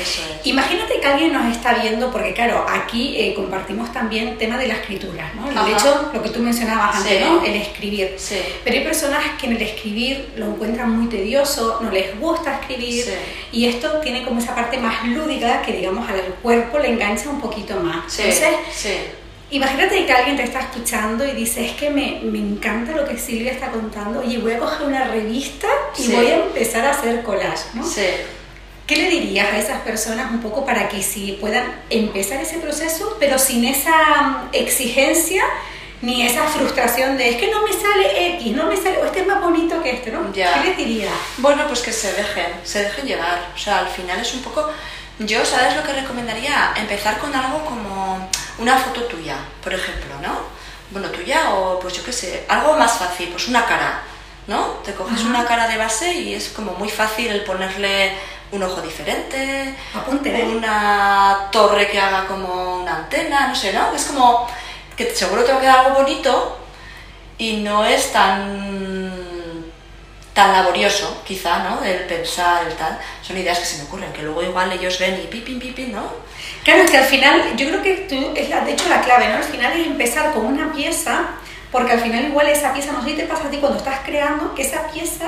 eso 0.00 0.22
es. 0.22 0.46
Imagínate 0.46 1.00
que 1.00 1.06
alguien 1.06 1.32
nos 1.32 1.54
está 1.54 1.74
viendo, 1.74 2.10
porque 2.10 2.34
claro, 2.34 2.66
aquí 2.68 3.16
eh, 3.18 3.34
compartimos 3.34 3.92
también 3.92 4.36
tema 4.38 4.58
de 4.58 4.66
la 4.68 4.74
escritura, 4.74 5.30
¿no? 5.34 5.48
Ajá. 5.48 5.64
De 5.66 5.72
hecho, 5.72 6.10
lo 6.12 6.22
que 6.22 6.30
tú 6.30 6.40
mencionabas 6.40 6.96
antes, 6.96 7.18
Sí. 7.18 7.24
¿no? 7.24 7.44
El 7.44 7.54
escribir. 7.56 8.14
Sí. 8.18 8.40
Pero 8.64 8.76
hay 8.76 8.84
personas 8.84 9.22
que 9.40 9.46
en 9.46 9.56
el 9.56 9.62
escribir 9.62 10.30
lo 10.36 10.46
encuentran 10.46 10.90
muy 10.90 11.08
tedioso, 11.08 11.78
no 11.82 11.90
les 11.90 12.18
gusta 12.18 12.58
escribir 12.60 13.04
Sí. 13.04 13.10
y 13.52 13.66
esto 13.66 14.00
tiene 14.00 14.24
como 14.24 14.40
esa 14.40 14.54
parte 14.54 14.78
más 14.78 15.04
lúdica 15.06 15.62
que 15.62 15.72
digamos 15.72 16.08
al 16.08 16.20
cuerpo 16.42 16.78
le 16.80 16.88
engancha 16.88 17.28
un 17.30 17.40
poquito 17.40 17.76
más. 17.80 18.12
Sí, 18.12 18.22
Entonces, 18.22 18.48
sí. 18.72 18.94
imagínate 19.50 20.04
que 20.06 20.12
alguien 20.12 20.36
te 20.36 20.44
está 20.44 20.60
escuchando 20.60 21.24
y 21.26 21.32
dice, 21.32 21.64
es 21.66 21.72
que 21.72 21.90
me, 21.90 22.20
me 22.22 22.38
encanta 22.38 22.92
lo 22.92 23.06
que 23.06 23.16
Silvia 23.18 23.52
está 23.52 23.70
contando, 23.70 24.20
oye, 24.20 24.38
voy 24.38 24.52
a 24.52 24.58
coger 24.58 24.86
una 24.86 25.04
revista 25.04 25.66
y 25.98 26.02
Sí. 26.04 26.12
voy 26.12 26.26
a 26.26 26.36
empezar 26.36 26.84
a 26.86 26.90
hacer 26.90 27.22
collage, 27.22 27.64
¿no? 27.74 27.84
Sí. 27.86 28.06
¿Qué 28.86 28.96
le 28.96 29.08
dirías 29.08 29.52
a 29.52 29.58
esas 29.58 29.80
personas 29.82 30.32
un 30.32 30.40
poco 30.40 30.64
para 30.66 30.88
que 30.88 31.00
si 31.02 31.32
puedan 31.40 31.64
empezar 31.90 32.40
ese 32.40 32.58
proceso, 32.58 33.16
pero 33.20 33.38
sin 33.38 33.64
esa 33.64 33.92
mm, 33.92 34.48
exigencia 34.52 35.44
ni 36.02 36.22
esa 36.26 36.44
frustración 36.48 37.16
de 37.18 37.28
es 37.28 37.36
que 37.36 37.50
no 37.50 37.62
me 37.62 37.72
sale 37.72 38.34
X, 38.36 38.56
no 38.56 38.64
me 38.66 38.76
sale, 38.76 38.96
o 38.98 39.04
este 39.04 39.20
es 39.20 39.26
más 39.26 39.40
bonito 39.42 39.82
que 39.82 39.90
este, 39.90 40.10
¿no? 40.10 40.32
Ya. 40.32 40.54
¿Qué 40.62 40.68
les 40.70 40.76
dirías? 40.78 41.12
Bueno, 41.36 41.64
pues 41.68 41.80
que 41.80 41.92
se 41.92 42.10
dejen, 42.14 42.46
se 42.64 42.82
dejen 42.84 43.06
llevar. 43.06 43.50
O 43.54 43.58
sea, 43.58 43.80
al 43.80 43.88
final 43.88 44.18
es 44.18 44.34
un 44.34 44.40
poco... 44.42 44.68
Yo, 45.20 45.44
¿sabes 45.44 45.76
lo 45.76 45.82
que 45.82 45.92
recomendaría? 45.92 46.72
Empezar 46.76 47.18
con 47.18 47.34
algo 47.34 47.64
como 47.64 48.28
una 48.58 48.76
foto 48.76 49.04
tuya, 49.04 49.36
por 49.62 49.72
ejemplo, 49.72 50.14
¿no? 50.22 50.40
Bueno, 50.90 51.08
tuya 51.10 51.54
o 51.54 51.78
pues 51.78 51.94
yo 51.94 52.02
qué 52.02 52.12
sé, 52.12 52.44
algo 52.48 52.74
más 52.74 52.98
fácil, 52.98 53.28
pues 53.28 53.48
una 53.48 53.64
cara. 53.64 54.02
¿no? 54.46 54.80
Te 54.84 54.94
coges 54.94 55.22
una 55.22 55.44
cara 55.44 55.68
de 55.68 55.76
base 55.76 56.12
y 56.12 56.34
es 56.34 56.48
como 56.48 56.72
muy 56.72 56.88
fácil 56.88 57.28
el 57.28 57.44
ponerle 57.44 58.12
un 58.50 58.62
ojo 58.64 58.80
diferente, 58.80 59.76
Apunte, 59.94 60.28
¿eh? 60.28 60.44
una 60.44 61.48
torre 61.52 61.88
que 61.88 62.00
haga 62.00 62.26
como 62.26 62.78
una 62.80 62.96
antena, 62.96 63.46
no 63.46 63.54
sé, 63.54 63.72
¿no? 63.72 63.94
Es 63.94 64.06
como 64.06 64.48
que 64.96 65.14
seguro 65.14 65.44
te 65.44 65.52
va 65.52 65.58
a 65.58 65.60
quedar 65.60 65.78
algo 65.86 66.00
bonito 66.00 66.58
y 67.38 67.58
no 67.58 67.84
es 67.84 68.12
tan 68.12 69.29
tan 70.34 70.52
laborioso, 70.52 71.22
quizá, 71.26 71.58
¿no? 71.60 71.82
El 71.84 72.00
pensar, 72.06 72.66
el 72.66 72.74
tal. 72.74 72.98
Son 73.22 73.36
ideas 73.36 73.58
que 73.58 73.64
se 73.66 73.78
me 73.78 73.84
ocurren, 73.84 74.12
que 74.12 74.22
luego 74.22 74.42
igual 74.42 74.70
ellos 74.72 74.98
ven 74.98 75.20
y 75.22 75.26
pipin, 75.26 75.58
pipin, 75.58 75.92
¿no? 75.92 76.02
Claro, 76.64 76.82
es 76.82 76.90
que 76.90 76.98
al 76.98 77.04
final, 77.04 77.56
yo 77.56 77.68
creo 77.68 77.82
que 77.82 77.94
tú, 78.08 78.32
es 78.36 78.48
la, 78.48 78.60
de 78.60 78.72
hecho 78.72 78.88
la 78.88 79.00
clave, 79.00 79.28
¿no? 79.28 79.36
Al 79.36 79.44
final 79.44 79.72
es 79.78 79.86
empezar 79.86 80.32
con 80.32 80.46
una 80.46 80.72
pieza, 80.72 81.22
porque 81.72 81.92
al 81.92 82.00
final 82.00 82.24
igual 82.24 82.48
esa 82.48 82.72
pieza, 82.72 82.92
no 82.92 83.02
sé 83.02 83.10
si 83.10 83.16
te 83.16 83.24
pasa 83.24 83.46
a 83.46 83.50
ti 83.50 83.56
cuando 83.58 83.78
estás 83.78 84.00
creando, 84.04 84.54
que 84.54 84.62
esa 84.62 84.86
pieza 84.88 85.26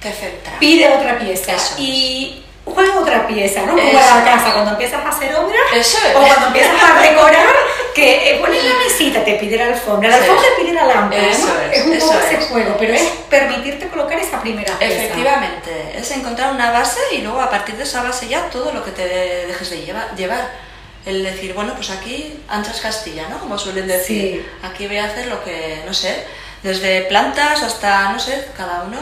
Te 0.00 0.10
centra. 0.12 0.58
pide 0.58 0.88
otra 0.88 1.18
pieza. 1.18 1.52
Eso 1.52 1.74
es. 1.74 1.80
y 1.80 2.44
juega 2.64 2.98
otra 2.98 3.26
pieza, 3.26 3.62
¿no? 3.62 3.72
Como 3.76 3.82
Eso 3.88 4.14
la 4.16 4.24
casa, 4.24 4.52
cuando 4.52 4.70
empiezas 4.72 5.04
a 5.04 5.08
hacer 5.08 5.34
obras, 5.34 5.60
Eso 5.74 5.98
es. 6.06 6.14
o 6.16 6.20
cuando 6.20 6.46
empiezas 6.48 6.82
a 6.82 7.00
decorar, 7.00 7.46
que 7.94 8.30
eh, 8.32 8.40
pones 8.40 8.64
la 8.64 8.74
mesita, 8.78 9.24
te 9.24 9.34
pide 9.34 9.56
la 9.56 9.66
alfombra, 9.66 10.08
la 10.08 10.16
alfombra 10.16 10.42
te 10.56 10.62
pide 10.62 10.72
la 10.74 10.86
lámpara, 10.86 11.22
Eso 11.30 11.46
¿no? 11.48 11.72
es, 11.72 11.84
un 11.84 11.92
eso 11.92 12.06
poco 12.06 12.18
ese 12.20 12.34
es. 12.36 12.44
juego, 12.46 12.76
pero 12.78 12.94
es 12.94 13.02
permitirte 13.28 13.88
colocar 13.88 14.18
esa 14.18 14.40
primera 14.40 14.78
pieza. 14.78 14.94
Efectivamente, 14.94 15.70
es 15.96 16.10
encontrar 16.12 16.52
una 16.52 16.70
base 16.70 17.00
y 17.12 17.18
luego 17.18 17.40
a 17.40 17.50
partir 17.50 17.76
de 17.76 17.82
esa 17.84 18.02
base 18.02 18.28
ya 18.28 18.48
todo 18.50 18.72
lo 18.72 18.84
que 18.84 18.90
te 18.92 19.06
dejes 19.46 19.70
de 19.70 19.82
lleva- 19.84 20.14
llevar. 20.16 20.72
El 21.04 21.24
decir, 21.24 21.52
bueno, 21.52 21.74
pues 21.74 21.90
aquí 21.90 22.38
anchas 22.48 22.80
Castilla, 22.80 23.28
¿no? 23.28 23.40
Como 23.40 23.58
suelen 23.58 23.88
decir. 23.88 24.44
Sí. 24.44 24.66
Aquí 24.66 24.86
voy 24.86 24.98
a 24.98 25.06
hacer 25.06 25.26
lo 25.26 25.42
que, 25.42 25.82
no 25.84 25.92
sé, 25.92 26.24
desde 26.62 27.02
plantas 27.02 27.62
hasta, 27.62 28.12
no 28.12 28.18
sé, 28.18 28.48
cada 28.56 28.82
uno. 28.82 28.98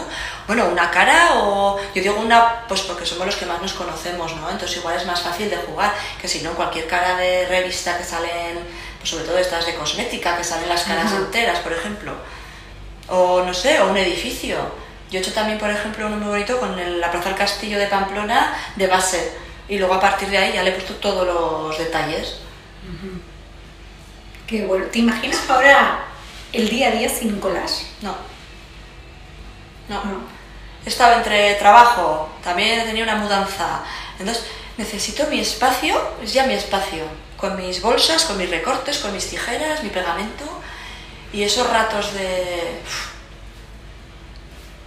Bueno, 0.46 0.66
una 0.66 0.90
cara 0.90 1.34
o 1.34 1.78
yo 1.94 2.02
digo 2.02 2.18
una, 2.20 2.66
pues 2.66 2.80
porque 2.82 3.04
somos 3.06 3.26
los 3.26 3.36
que 3.36 3.46
más 3.46 3.60
nos 3.60 3.72
conocemos, 3.74 4.34
¿no? 4.36 4.50
Entonces 4.50 4.78
igual 4.78 4.96
es 4.96 5.06
más 5.06 5.20
fácil 5.20 5.48
de 5.50 5.56
jugar 5.58 5.92
que 6.20 6.26
si 6.26 6.40
no 6.40 6.52
cualquier 6.52 6.86
cara 6.86 7.16
de 7.16 7.46
revista 7.48 7.96
que 7.98 8.04
salen, 8.04 8.58
pues 8.98 9.10
sobre 9.10 9.24
todo 9.24 9.38
estas 9.38 9.66
de 9.66 9.74
cosmética, 9.74 10.36
que 10.36 10.44
salen 10.44 10.68
las 10.68 10.82
caras 10.84 11.06
Ajá. 11.06 11.16
enteras, 11.16 11.58
por 11.60 11.72
ejemplo 11.72 12.12
o 13.12 13.42
no 13.42 13.52
sé, 13.52 13.80
o 13.80 13.90
un 13.90 13.96
edificio. 13.96 14.56
Yo 15.10 15.18
he 15.18 15.22
hecho 15.22 15.32
también, 15.32 15.58
por 15.58 15.68
ejemplo, 15.68 16.06
uno 16.06 16.16
muy 16.16 16.28
bonito 16.28 16.60
con 16.60 16.78
el- 16.78 17.00
la 17.00 17.10
Plaza 17.10 17.28
del 17.30 17.38
Castillo 17.38 17.76
de 17.76 17.88
Pamplona 17.88 18.54
de 18.76 18.86
base 18.86 19.32
y 19.68 19.78
luego 19.78 19.94
a 19.94 20.00
partir 20.00 20.28
de 20.30 20.38
ahí 20.38 20.52
ya 20.52 20.62
le 20.62 20.70
he 20.70 20.72
puesto 20.74 20.94
todos 20.94 21.26
los 21.26 21.76
detalles. 21.76 22.36
Qué 24.46 24.64
bueno. 24.66 24.86
¿Te 24.86 25.00
imaginas 25.00 25.38
ahora 25.48 26.00
el 26.52 26.68
día 26.68 26.88
a 26.88 26.90
día 26.92 27.08
sin 27.08 27.38
collage? 27.40 27.84
No. 28.02 28.14
No. 29.88 30.04
No. 30.04 30.20
Estaba 30.86 31.16
entre 31.16 31.54
trabajo, 31.54 32.28
también 32.42 32.84
tenía 32.86 33.04
una 33.04 33.16
mudanza. 33.16 33.82
Entonces, 34.18 34.44
necesito 34.78 35.26
mi 35.26 35.40
espacio, 35.40 36.00
es 36.22 36.32
ya 36.32 36.46
mi 36.46 36.54
espacio, 36.54 37.04
con 37.36 37.56
mis 37.56 37.82
bolsas, 37.82 38.24
con 38.24 38.38
mis 38.38 38.48
recortes, 38.48 38.98
con 38.98 39.12
mis 39.12 39.26
tijeras, 39.28 39.82
mi 39.82 39.90
pegamento 39.90 40.44
y 41.32 41.42
esos 41.42 41.68
ratos 41.70 42.14
de... 42.14 42.80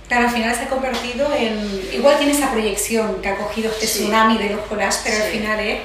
Claro, 0.07 0.27
al 0.27 0.33
final 0.33 0.55
se 0.55 0.63
ha 0.63 0.69
convertido 0.69 1.33
en... 1.33 1.89
Igual 1.93 2.17
tiene 2.17 2.33
esa 2.33 2.51
proyección 2.51 3.21
que 3.21 3.29
ha 3.29 3.37
cogido 3.37 3.71
este 3.71 3.87
Sí. 3.87 3.99
tsunami 4.03 4.37
de 4.37 4.49
los 4.49 4.61
collages, 4.65 5.01
pero 5.03 5.23
al 5.23 5.31
Sí. 5.31 5.37
final 5.39 5.59
es... 5.59 5.79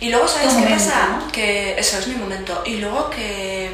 Y 0.00 0.10
luego, 0.10 0.26
¿sabes 0.26 0.48
qué 0.48 0.54
momento, 0.60 0.84
pasa? 0.84 1.06
¿no? 1.20 1.32
Que 1.32 1.78
eso 1.78 1.98
es 1.98 2.06
mi 2.08 2.16
momento. 2.16 2.62
Y 2.66 2.76
luego 2.78 3.08
que 3.10 3.66
eh, 3.66 3.70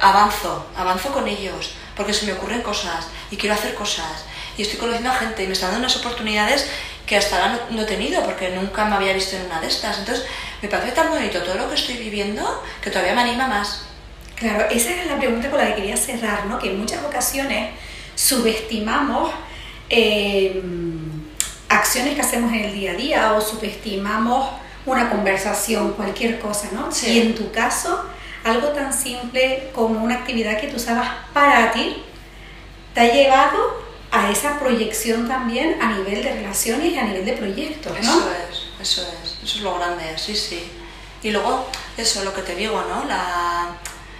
avanzo, 0.00 0.66
avanzo 0.76 1.12
con 1.12 1.26
ellos, 1.28 1.74
porque 1.96 2.12
se 2.12 2.26
me 2.26 2.32
ocurren 2.32 2.62
cosas 2.62 3.08
y 3.30 3.36
quiero 3.36 3.54
hacer 3.54 3.74
cosas. 3.74 4.24
Y 4.56 4.62
estoy 4.62 4.78
conociendo 4.78 5.10
a 5.10 5.14
gente 5.14 5.44
y 5.44 5.46
me 5.46 5.52
están 5.52 5.70
dando 5.70 5.86
unas 5.86 5.96
oportunidades 5.96 6.68
que 7.06 7.16
hasta 7.16 7.36
ahora 7.36 7.60
no, 7.70 7.76
no 7.76 7.82
he 7.82 7.84
tenido, 7.84 8.22
porque 8.24 8.50
nunca 8.50 8.84
me 8.84 8.96
había 8.96 9.12
visto 9.12 9.36
en 9.36 9.46
una 9.46 9.60
de 9.60 9.68
estas. 9.68 9.98
Entonces, 9.98 10.24
me 10.62 10.68
parece 10.68 10.92
tan 10.92 11.10
bonito 11.10 11.42
todo 11.42 11.54
lo 11.54 11.68
que 11.68 11.74
estoy 11.74 11.96
viviendo 11.96 12.64
que 12.80 12.90
todavía 12.90 13.14
me 13.14 13.22
anima 13.22 13.46
más. 13.46 13.82
Claro, 14.34 14.66
esa 14.70 14.90
era 14.90 15.04
la 15.06 15.18
pregunta 15.18 15.50
con 15.50 15.58
la 15.58 15.68
que 15.68 15.76
quería 15.76 15.96
cerrar, 15.96 16.46
¿no? 16.46 16.58
Que 16.58 16.70
en 16.70 16.78
muchas 16.78 17.02
ocasiones 17.04 17.70
subestimamos 18.14 19.32
eh, 19.88 20.62
acciones 21.68 22.14
que 22.14 22.20
hacemos 22.20 22.52
en 22.52 22.64
el 22.64 22.74
día 22.74 22.92
a 22.92 22.94
día 22.94 23.32
o 23.34 23.40
subestimamos 23.40 24.50
una 24.84 25.10
conversación, 25.10 25.92
cualquier 25.92 26.38
cosa, 26.38 26.68
¿no? 26.72 26.90
Sí. 26.92 27.12
Y 27.12 27.20
en 27.20 27.34
tu 27.34 27.50
caso, 27.50 28.04
algo 28.46 28.68
tan 28.68 28.92
simple 28.92 29.70
como 29.74 30.02
una 30.04 30.14
actividad 30.16 30.60
que 30.60 30.68
tú 30.68 30.76
usabas 30.76 31.08
para 31.32 31.72
ti, 31.72 32.02
te 32.94 33.00
ha 33.00 33.12
llevado 33.12 33.84
a 34.10 34.30
esa 34.30 34.58
proyección 34.58 35.28
también 35.28 35.78
a 35.82 35.92
nivel 35.92 36.22
de 36.22 36.32
relaciones 36.32 36.92
y 36.92 36.98
a 36.98 37.02
nivel 37.04 37.24
de 37.24 37.32
proyectos, 37.32 37.92
¿no? 37.92 38.00
Eso 38.00 38.30
es, 38.30 38.58
eso 38.80 39.02
es, 39.02 39.38
eso 39.42 39.56
es 39.58 39.60
lo 39.62 39.74
grande, 39.76 40.16
sí, 40.16 40.34
sí. 40.34 40.70
Y 41.22 41.30
luego, 41.30 41.66
eso, 41.96 42.24
lo 42.24 42.32
que 42.32 42.42
te 42.42 42.54
digo, 42.54 42.82
¿no? 42.88 43.04
La, 43.04 43.76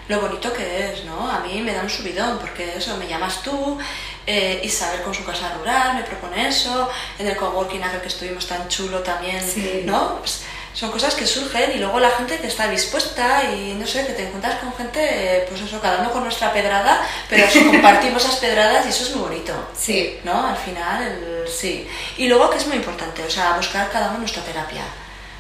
lo 0.09 0.21
bonito 0.21 0.53
que 0.53 0.93
es, 0.93 1.05
¿no? 1.05 1.31
A 1.31 1.41
mí 1.41 1.61
me 1.62 1.73
da 1.73 1.83
un 1.83 1.91
subidón, 1.91 2.39
porque 2.39 2.77
eso, 2.77 2.97
me 2.97 3.07
llamas 3.09 3.43
tú, 3.43 3.79
eh, 4.27 4.61
Isabel 4.65 5.03
con 5.03 5.15
su 5.15 5.25
casa 5.25 5.55
rural 5.59 5.95
me 5.97 6.03
propone 6.03 6.49
eso, 6.49 6.89
en 7.19 7.29
el 7.29 7.37
coworking 7.37 7.83
aquel 7.83 8.01
que 8.01 8.09
estuvimos 8.09 8.47
tan 8.47 8.69
chulo 8.69 9.01
también, 9.01 9.41
Sí. 9.43 9.83
¿no? 9.85 10.19
Pues, 10.19 10.43
son 10.77 10.91
cosas 10.93 11.15
que 11.15 11.27
surgen 11.27 11.73
y 11.75 11.79
luego 11.79 11.99
la 11.99 12.11
gente 12.11 12.39
que 12.39 12.49
está 12.49 12.69
dispuesta 12.69 13.45
y 13.45 13.73
no 13.81 13.87
sé, 13.87 14.07
que 14.07 14.12
te 14.12 14.27
encuentras 14.27 14.57
con 14.61 14.75
gente, 14.77 15.47
pues 15.49 15.62
eso, 15.62 15.81
cada 15.81 16.01
uno 16.01 16.12
con 16.12 16.23
nuestra 16.23 16.53
pedrada, 16.53 17.01
pero 17.31 17.45
eso, 17.49 17.67
compartimos 17.67 18.23
esas 18.23 18.37
pedradas 18.37 18.85
y 18.85 18.91
eso 18.91 19.05
es 19.05 19.17
muy 19.17 19.23
bonito. 19.29 19.55
Sí. 19.75 20.21
¿no? 20.23 20.47
Al 20.47 20.57
final, 20.59 21.03
el- 21.03 21.49
sí. 21.49 21.89
Y 22.19 22.29
luego, 22.29 22.51
que 22.51 22.59
es 22.59 22.67
muy 22.67 22.77
importante, 22.77 23.23
o 23.25 23.31
sea, 23.31 23.55
buscar 23.57 23.91
cada 23.91 24.11
uno 24.11 24.19
nuestra 24.19 24.43
terapia, 24.43 24.83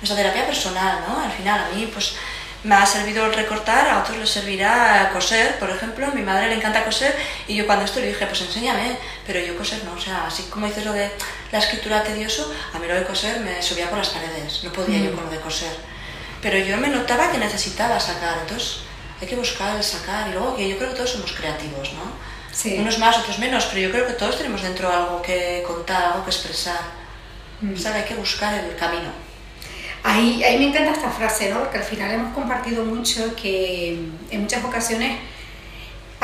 nuestra 0.00 0.16
terapia 0.16 0.46
personal, 0.46 1.00
¿no? 1.06 1.20
Al 1.20 1.30
final, 1.32 1.66
a 1.70 1.74
mí, 1.74 1.86
pues, 1.92 2.14
me 2.64 2.74
ha 2.74 2.86
servido 2.86 3.26
el 3.26 3.34
recortar, 3.34 3.88
a 3.88 4.00
otros 4.00 4.16
les 4.16 4.30
servirá 4.30 5.10
coser, 5.12 5.58
por 5.58 5.68
ejemplo, 5.70 6.06
a 6.06 6.10
mi 6.10 6.22
madre 6.22 6.48
le 6.48 6.54
encanta 6.54 6.82
coser, 6.84 7.14
y 7.46 7.54
yo 7.56 7.66
cuando 7.66 7.84
esto 7.84 8.00
le 8.00 8.08
dije, 8.08 8.26
pues 8.26 8.40
enséñame, 8.40 8.96
pero 9.26 9.40
yo 9.40 9.56
coser 9.56 9.82
no, 9.84 9.92
o 9.94 10.00
sea, 10.00 10.26
así 10.26 10.44
como 10.44 10.66
dices 10.66 10.84
lo 10.84 10.92
de 10.92 11.10
la 11.52 11.58
escritura 11.58 12.02
tedioso, 12.02 12.52
a 12.72 12.78
mí 12.78 12.86
lo 12.86 12.94
de 12.94 13.04
coser 13.04 13.40
me 13.40 13.60
subía 13.62 13.88
por 13.88 13.98
las 13.98 14.10
paredes, 14.10 14.62
no 14.64 14.72
podía 14.72 14.98
yo 14.98 15.10
Mm. 15.12 15.14
con 15.14 15.24
lo 15.24 15.30
de 15.30 15.40
coser. 15.40 15.74
Pero 16.42 16.58
yo 16.58 16.76
me 16.76 16.88
notaba 16.88 17.30
que 17.32 17.38
necesitaba 17.38 17.98
sacar, 17.98 18.38
entonces 18.42 18.78
hay 19.20 19.26
que 19.26 19.36
buscar 19.36 19.76
el 19.76 19.82
sacar, 19.82 20.28
y 20.28 20.32
luego 20.32 20.56
que 20.56 20.68
yo 20.68 20.76
creo 20.78 20.90
que 20.90 20.96
todos 20.96 21.10
somos 21.10 21.32
creativos, 21.32 21.92
¿no? 21.94 22.12
Sí. 22.52 22.76
Unos 22.78 22.98
más, 22.98 23.18
otros 23.18 23.38
menos, 23.38 23.66
pero 23.66 23.80
yo 23.80 23.90
creo 23.90 24.06
que 24.06 24.12
todos 24.14 24.36
tenemos 24.38 24.62
dentro 24.62 24.90
algo 24.90 25.20
que 25.20 25.62
contar, 25.66 26.04
algo 26.12 26.24
que 26.24 26.30
expresar. 26.30 26.80
Mm. 27.60 27.74
O 27.74 27.76
sea, 27.76 27.92
que 27.92 27.98
hay 27.98 28.04
que 28.04 28.14
buscar 28.14 28.54
el 28.54 28.76
camino. 28.76 29.10
Ahí, 30.02 30.44
ahí 30.44 30.58
me 30.58 30.68
encanta 30.68 30.92
esta 30.92 31.10
frase, 31.10 31.50
¿no? 31.50 31.58
Porque 31.60 31.78
al 31.78 31.84
final 31.84 32.10
hemos 32.12 32.32
compartido 32.34 32.84
mucho 32.84 33.34
que 33.34 33.98
en 34.30 34.40
muchas 34.40 34.62
ocasiones 34.64 35.18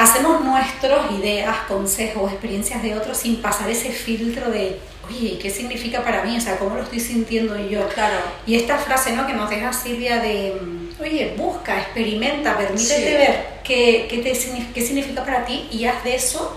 hacemos 0.03 0.41
nuestras 0.43 1.11
ideas, 1.13 1.57
consejos, 1.69 2.31
experiencias 2.33 2.83
de 2.83 2.95
otros 2.95 3.17
sin 3.19 3.41
pasar 3.41 3.69
ese 3.71 3.91
filtro 3.91 4.51
de, 4.51 4.79
oye, 5.09 5.39
¿qué 5.41 5.51
significa 5.51 6.03
para 6.03 6.23
mí? 6.25 6.37
O 6.37 6.41
sea, 6.41 6.59
¿cómo 6.59 6.77
lo 6.77 6.83
estoy 6.83 7.01
sintiendo 7.01 7.57
yo? 7.59 7.89
Claro. 7.89 8.17
Y 8.47 8.57
esta 8.57 8.79
frase, 8.79 9.13
¿no? 9.13 9.27
Que 9.27 9.33
nos 9.35 9.49
deja 9.51 9.73
Silvia 9.73 10.19
de, 10.21 10.61
oye, 11.01 11.35
busca, 11.37 11.79
experimenta, 11.81 12.57
permítete 12.57 12.95
Sí. 12.97 13.03
ver 13.05 13.47
qué, 13.65 14.07
qué, 14.11 14.19
te, 14.19 14.33
qué 14.75 14.81
significa 14.87 15.25
para 15.25 15.45
ti 15.45 15.69
y 15.71 15.85
haz 15.85 16.03
de 16.05 16.15
eso 16.17 16.57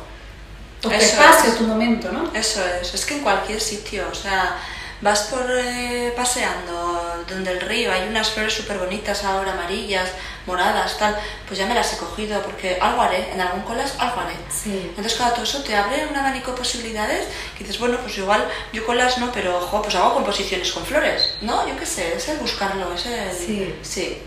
tu 0.82 0.90
Eso 0.92 0.98
espacio, 1.06 1.52
es. 1.52 1.58
tu 1.58 1.64
momento, 1.66 2.12
¿no? 2.12 2.32
Eso 2.34 2.62
es, 2.82 2.94
es 2.94 3.06
que 3.06 3.16
en 3.16 3.22
cualquier 3.22 3.60
sitio, 3.60 4.04
o 4.12 4.16
sea, 4.16 4.56
vas 5.02 5.24
por 5.24 5.46
eh, 5.52 6.14
paseando 6.16 7.24
donde 7.30 7.52
el 7.52 7.62
río 7.62 7.92
hay 7.92 8.08
unas 8.08 8.30
flores 8.30 8.54
súper 8.54 8.78
bonitas 8.78 9.24
ahora, 9.24 9.54
amarillas, 9.54 10.10
moradas, 10.46 10.98
tal, 10.98 11.18
pues 11.48 11.60
ya 11.60 11.66
me 11.66 11.74
las 11.74 11.94
he 11.94 11.98
cogido 11.98 12.42
porque 12.42 12.78
algo 12.80 13.02
haré, 13.02 13.32
en 13.32 13.42
algún 13.42 13.62
colas 13.62 13.96
algo 13.98 14.22
haré. 14.22 14.36
Sí. 14.50 14.84
Entonces, 14.90 15.16
claro, 15.16 15.34
todo 15.34 15.44
eso 15.44 15.64
te 15.64 15.76
abre 15.76 16.06
un 16.08 16.16
abanico 16.16 16.52
de 16.52 16.58
posibilidades 16.58 17.28
que 17.58 17.64
dices, 17.64 17.80
bueno, 17.80 17.98
pues 18.02 18.18
igual 18.18 18.48
yo 18.72 18.86
colas 18.86 19.18
no, 19.18 19.32
pero 19.32 19.58
ojo, 19.58 19.82
pues 19.82 19.96
hago 19.96 20.14
composiciones 20.14 20.72
con 20.72 20.86
flores, 20.86 21.36
¿no? 21.42 21.68
Yo 21.68 21.78
qué 21.78 21.86
sé, 21.86 22.16
es 22.16 22.30
el 22.30 22.38
buscarlo, 22.38 22.94
es 22.94 23.06
el... 23.06 23.36
Sí. 23.36 23.76
Sí. 23.82 24.22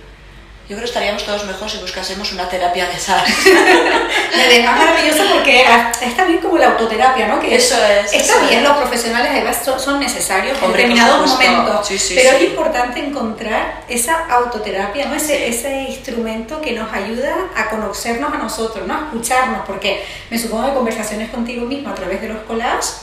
Yo 0.69 0.77
creo 0.77 0.81
que 0.81 0.85
estaríamos 0.85 1.25
todos 1.25 1.47
mejor 1.47 1.71
si 1.71 1.79
buscásemos 1.79 2.31
una 2.35 2.47
terapia 2.47 2.87
de 2.89 2.93
esas. 2.93 3.23
Además 4.47 4.77
maravilloso 4.77 5.25
porque 5.33 5.65
ah, 5.67 5.91
es 6.03 6.15
también 6.15 6.41
como 6.41 6.59
la 6.59 6.67
autoterapia, 6.73 7.27
¿no? 7.27 7.41
Que 7.41 7.55
Eso 7.57 7.75
es, 7.87 8.13
Está 8.13 8.35
eso 8.35 8.47
bien, 8.47 8.59
es. 8.63 8.69
los 8.69 8.77
profesionales 8.77 9.31
además 9.33 9.63
son, 9.79 9.99
necesarios 9.99 10.59
en 10.59 10.65
Hombre, 10.65 10.83
determinados 10.83 11.31
momentos, 11.31 11.87
Sí, 11.89 11.99
sí, 11.99 12.15
pero 12.15 12.31
sí. 12.31 12.37
es 12.45 12.51
importante 12.51 13.01
encontrar 13.01 13.83
esa 13.89 14.27
autoterapia, 14.27 15.07
¿no? 15.07 15.15
Ese, 15.15 15.49
ese 15.49 15.85
instrumento 15.89 16.61
que 16.61 16.73
nos 16.73 16.93
ayuda 16.93 17.35
a 17.57 17.71
conocernos 17.71 18.31
a 18.35 18.37
nosotros, 18.37 18.87
¿no? 18.87 18.93
A 18.95 18.99
escucharnos, 19.07 19.65
porque 19.67 20.05
me 20.29 20.39
supongo 20.39 20.67
que 20.67 20.75
conversaciones 20.75 21.31
contigo 21.31 21.65
mismo 21.65 21.89
a 21.89 21.95
través 21.95 22.21
de 22.21 22.29
los 22.29 22.43
collages, 22.43 23.01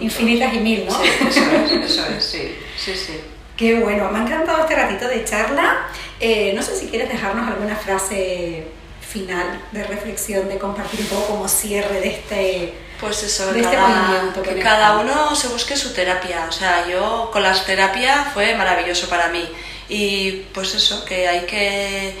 infinitas 0.00 0.52
y 0.54 0.58
mil, 0.58 0.86
¿no? 0.86 0.92
Sí, 0.92 1.08
eso 1.30 1.40
es, 1.40 1.70
eso 1.90 2.06
es, 2.06 2.24
sí, 2.24 2.56
sí, 2.76 2.94
sí. 2.96 3.20
Qué 3.60 3.74
bueno, 3.74 4.08
me 4.10 4.20
ha 4.20 4.22
encantado 4.22 4.62
este 4.62 4.74
ratito 4.74 5.06
de 5.06 5.22
charla. 5.22 5.86
Eh, 6.18 6.54
no 6.56 6.62
sé 6.62 6.74
si 6.74 6.86
quieres 6.86 7.10
dejarnos 7.10 7.46
alguna 7.46 7.76
frase 7.76 8.66
final 9.06 9.60
de 9.70 9.84
reflexión, 9.84 10.48
de 10.48 10.56
compartir 10.56 11.00
un 11.00 11.06
poco 11.08 11.26
como 11.26 11.46
cierre 11.46 12.00
de 12.00 12.08
este, 12.08 12.72
Pues 12.98 13.22
eso, 13.22 13.52
de 13.52 13.60
este 13.60 13.76
cada, 13.76 13.86
movimiento 13.86 14.40
que 14.40 14.48
Conecta? 14.48 14.70
cada 14.70 14.98
uno 15.00 15.34
se 15.36 15.48
busque 15.48 15.76
su 15.76 15.92
terapia. 15.92 16.46
O 16.48 16.52
sea, 16.52 16.88
yo 16.88 17.28
con 17.30 17.42
las 17.42 17.66
terapias 17.66 18.32
fue 18.32 18.54
maravilloso 18.54 19.10
para 19.10 19.28
mí. 19.28 19.46
Y 19.90 20.46
pues 20.54 20.74
eso, 20.74 21.04
que 21.04 21.28
hay 21.28 21.40
que... 21.40 22.14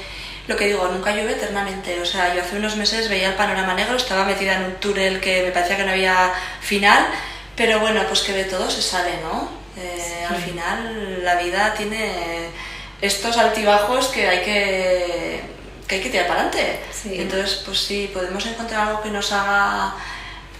Lo 0.46 0.58
que 0.58 0.66
digo, 0.66 0.88
nunca 0.88 1.12
llueve 1.12 1.32
eternamente. 1.32 2.02
O 2.02 2.04
sea, 2.04 2.34
yo 2.34 2.42
hace 2.42 2.56
unos 2.56 2.76
meses 2.76 3.08
veía 3.08 3.28
el 3.28 3.34
panorama 3.36 3.72
negro, 3.72 3.96
estaba 3.96 4.26
metida 4.26 4.56
en 4.56 4.64
un 4.64 4.74
túnel 4.74 5.20
que 5.20 5.42
me 5.44 5.52
parecía 5.52 5.78
que 5.78 5.84
no 5.84 5.92
había 5.92 6.34
final, 6.60 7.06
pero 7.56 7.80
bueno, 7.80 8.02
pues 8.08 8.20
que 8.20 8.34
de 8.34 8.44
todo 8.44 8.70
se 8.70 8.82
sale, 8.82 9.12
¿no? 9.22 9.59
Eh, 9.76 10.26
Al 10.28 10.36
final 10.36 11.24
la 11.24 11.36
vida 11.36 11.74
tiene 11.74 12.48
estos 13.00 13.36
altibajos 13.36 14.08
que 14.08 14.28
hay 14.28 14.42
que, 14.42 15.40
que, 15.86 15.94
hay 15.96 16.00
que 16.00 16.10
tirar 16.10 16.26
para 16.26 16.42
adelante. 16.42 16.80
Sí. 16.92 17.20
Entonces, 17.20 17.62
pues 17.64 17.78
sí, 17.80 18.10
podemos 18.12 18.44
encontrar 18.46 18.88
algo 18.88 19.02
que 19.02 19.10
nos 19.10 19.32
haga 19.32 19.94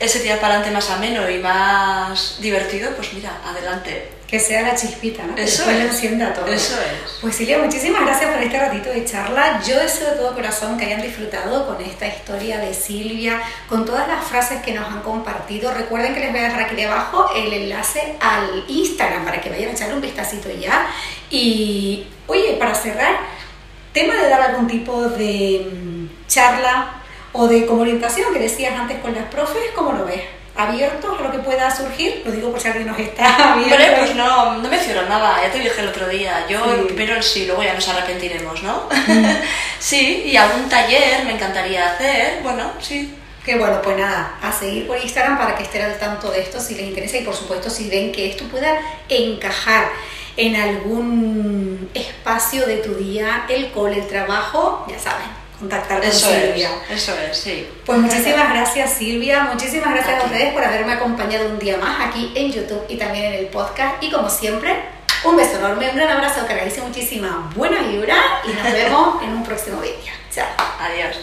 ese 0.00 0.20
tirar 0.20 0.40
para 0.40 0.54
adelante 0.54 0.74
más 0.74 0.90
ameno 0.90 1.28
y 1.30 1.38
más 1.38 2.38
divertido, 2.40 2.90
pues 2.96 3.12
mira, 3.12 3.30
adelante. 3.46 4.12
Que 4.26 4.38
sea 4.38 4.62
la 4.62 4.76
chispita, 4.76 5.24
¿no? 5.24 5.34
Que 5.34 5.42
Eso 5.42 5.64
lo 5.66 5.72
es. 5.72 5.80
encienda 5.86 6.32
todo. 6.32 6.46
Eso 6.46 6.76
es. 6.80 7.18
Pues 7.20 7.34
Silvia, 7.34 7.58
muchísimas 7.58 8.02
gracias 8.06 8.30
por 8.32 8.40
este 8.40 8.60
ratito 8.60 8.88
de 8.88 9.04
charla. 9.04 9.60
Yo 9.66 9.76
deseo 9.76 10.12
de 10.12 10.16
todo 10.18 10.34
corazón 10.36 10.78
que 10.78 10.84
hayan 10.84 11.02
disfrutado 11.02 11.66
con 11.66 11.84
esta 11.84 12.06
historia 12.06 12.58
de 12.58 12.72
Silvia, 12.72 13.42
con 13.68 13.84
todas 13.84 14.06
las 14.06 14.24
frases 14.24 14.62
que 14.62 14.72
nos 14.72 14.86
han 14.88 15.02
compartido. 15.02 15.74
Recuerden 15.74 16.14
que 16.14 16.20
les 16.20 16.30
voy 16.30 16.38
a 16.40 16.44
dejar 16.44 16.60
aquí 16.62 16.76
debajo 16.76 17.28
el 17.34 17.52
enlace 17.52 18.14
al 18.20 18.64
Instagram 18.68 19.24
para 19.24 19.40
que 19.40 19.50
vayan 19.50 19.70
a 19.70 19.72
echarle 19.72 19.94
un 19.94 20.00
vistacito 20.00 20.48
ya. 20.48 20.86
Y, 21.28 22.06
oye, 22.28 22.52
para 22.56 22.76
cerrar, 22.76 23.16
tema 23.92 24.14
de 24.14 24.28
dar 24.28 24.42
algún 24.42 24.68
tipo 24.68 25.08
de 25.08 25.68
mm, 25.72 26.26
charla 26.28 26.99
o 27.32 27.46
de 27.48 27.66
como 27.66 27.82
orientación 27.82 28.32
que 28.32 28.38
decías 28.40 28.78
antes 28.78 28.98
con 29.00 29.14
las 29.14 29.24
profes, 29.26 29.62
¿cómo 29.74 29.92
lo 29.92 30.04
ves? 30.04 30.22
¿Abiertos 30.56 31.18
a 31.18 31.22
lo 31.22 31.30
que 31.32 31.38
pueda 31.38 31.70
surgir? 31.74 32.22
Lo 32.26 32.32
digo 32.32 32.50
por 32.50 32.60
si 32.60 32.68
alguien 32.68 32.88
nos 32.88 32.98
está 32.98 33.54
viendo. 33.56 33.74
Hombre, 33.74 33.94
pues 33.98 34.14
no, 34.16 34.56
no 34.58 34.68
me 34.68 34.78
cierro 34.78 35.08
nada, 35.08 35.40
ya 35.42 35.50
te 35.50 35.58
dije 35.60 35.80
el 35.80 35.88
otro 35.88 36.08
día. 36.08 36.44
Yo 36.48 36.58
Sí. 36.64 36.82
primero 36.94 37.16
el 37.16 37.22
sí, 37.22 37.46
luego 37.46 37.62
ya 37.62 37.72
nos 37.74 37.88
arrepentiremos, 37.88 38.62
¿no? 38.62 38.82
sí, 39.78 40.24
y 40.26 40.36
algún 40.36 40.68
taller 40.68 41.24
me 41.24 41.32
encantaría 41.32 41.92
hacer, 41.92 42.40
bueno, 42.42 42.72
sí. 42.80 43.14
Que 43.44 43.56
bueno, 43.56 43.80
pues 43.80 43.96
nada, 43.96 44.34
a 44.42 44.52
seguir 44.52 44.86
por 44.86 44.98
Instagram 44.98 45.38
para 45.38 45.54
que 45.56 45.62
estén 45.62 45.80
al 45.82 45.98
tanto 45.98 46.30
de 46.30 46.42
esto 46.42 46.60
si 46.60 46.74
les 46.74 46.84
interesa 46.88 47.16
y 47.16 47.22
por 47.24 47.34
supuesto 47.34 47.70
si 47.70 47.88
ven 47.88 48.12
que 48.12 48.28
esto 48.28 48.44
pueda 48.44 48.78
encajar 49.08 49.86
en 50.36 50.56
algún 50.56 51.88
espacio 51.94 52.66
de 52.66 52.76
tu 52.78 52.94
día, 52.96 53.46
el 53.48 53.70
cole, 53.72 54.00
el 54.00 54.06
trabajo, 54.08 54.84
ya 54.90 54.98
saben, 54.98 55.26
contactar 55.60 56.00
con 56.00 56.08
Eso 56.08 56.28
Silvia. 56.28 56.70
es, 56.90 57.02
eso 57.02 57.12
es, 57.20 57.36
sí. 57.36 57.68
Pues 57.86 57.98
muchísimas 57.98 58.50
gracias 58.52 58.94
Silvia, 58.94 59.44
muchísimas 59.52 59.90
gracias 59.94 60.22
a 60.22 60.26
ustedes 60.26 60.52
por 60.52 60.64
haberme 60.64 60.92
acompañado 60.94 61.48
un 61.50 61.58
día 61.58 61.76
más 61.76 62.08
aquí 62.08 62.32
en 62.34 62.50
YouTube 62.50 62.82
y 62.88 62.96
también 62.96 63.26
en 63.26 63.34
el 63.34 63.46
podcast 63.46 64.02
y 64.02 64.10
como 64.10 64.28
siempre, 64.28 64.74
un 65.24 65.36
beso 65.36 65.58
enorme, 65.58 65.90
un 65.90 65.96
gran 65.96 66.08
abrazo 66.08 66.46
cargadísimo, 66.46 66.88
muchísima 66.88 67.50
buena 67.54 67.82
vibra 67.82 68.16
y 68.44 68.48
nos 68.48 68.72
vemos 68.72 69.22
en 69.22 69.30
un 69.30 69.44
próximo 69.44 69.80
vídeo. 69.80 70.12
Chao. 70.34 70.46
Adiós. 70.80 71.16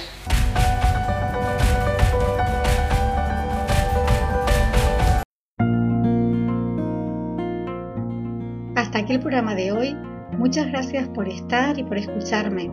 Hasta 8.75 8.99
aquí 8.99 9.13
el 9.13 9.19
programa 9.19 9.55
de 9.55 9.71
hoy. 9.71 9.97
Muchas 10.37 10.67
gracias 10.67 11.07
por 11.09 11.27
estar 11.27 11.77
y 11.79 11.83
por 11.83 11.97
escucharme. 11.97 12.69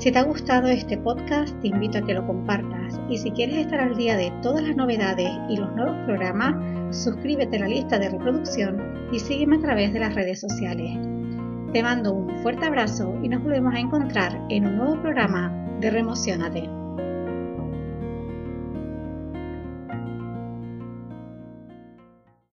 Si 0.00 0.10
te 0.10 0.18
ha 0.18 0.22
gustado 0.22 0.68
este 0.68 0.96
podcast, 0.96 1.54
te 1.60 1.68
invito 1.68 1.98
a 1.98 2.00
que 2.00 2.14
lo 2.14 2.26
compartas 2.26 2.98
y 3.10 3.18
si 3.18 3.30
quieres 3.32 3.58
estar 3.58 3.80
al 3.80 3.98
día 3.98 4.16
de 4.16 4.32
todas 4.40 4.66
las 4.66 4.74
novedades 4.74 5.28
y 5.50 5.58
los 5.58 5.70
nuevos 5.76 5.94
programas, 6.06 6.54
suscríbete 6.90 7.58
a 7.58 7.60
la 7.60 7.68
lista 7.68 7.98
de 7.98 8.08
reproducción 8.08 8.80
y 9.12 9.18
sígueme 9.18 9.56
a 9.56 9.60
través 9.60 9.92
de 9.92 10.00
las 10.00 10.14
redes 10.14 10.40
sociales. 10.40 10.96
Te 11.74 11.82
mando 11.82 12.14
un 12.14 12.42
fuerte 12.42 12.64
abrazo 12.64 13.14
y 13.22 13.28
nos 13.28 13.42
volvemos 13.42 13.74
a 13.74 13.78
encontrar 13.78 14.40
en 14.48 14.68
un 14.68 14.76
nuevo 14.78 15.02
programa 15.02 15.52
de 15.80 15.90
Remocionate. 15.90 16.79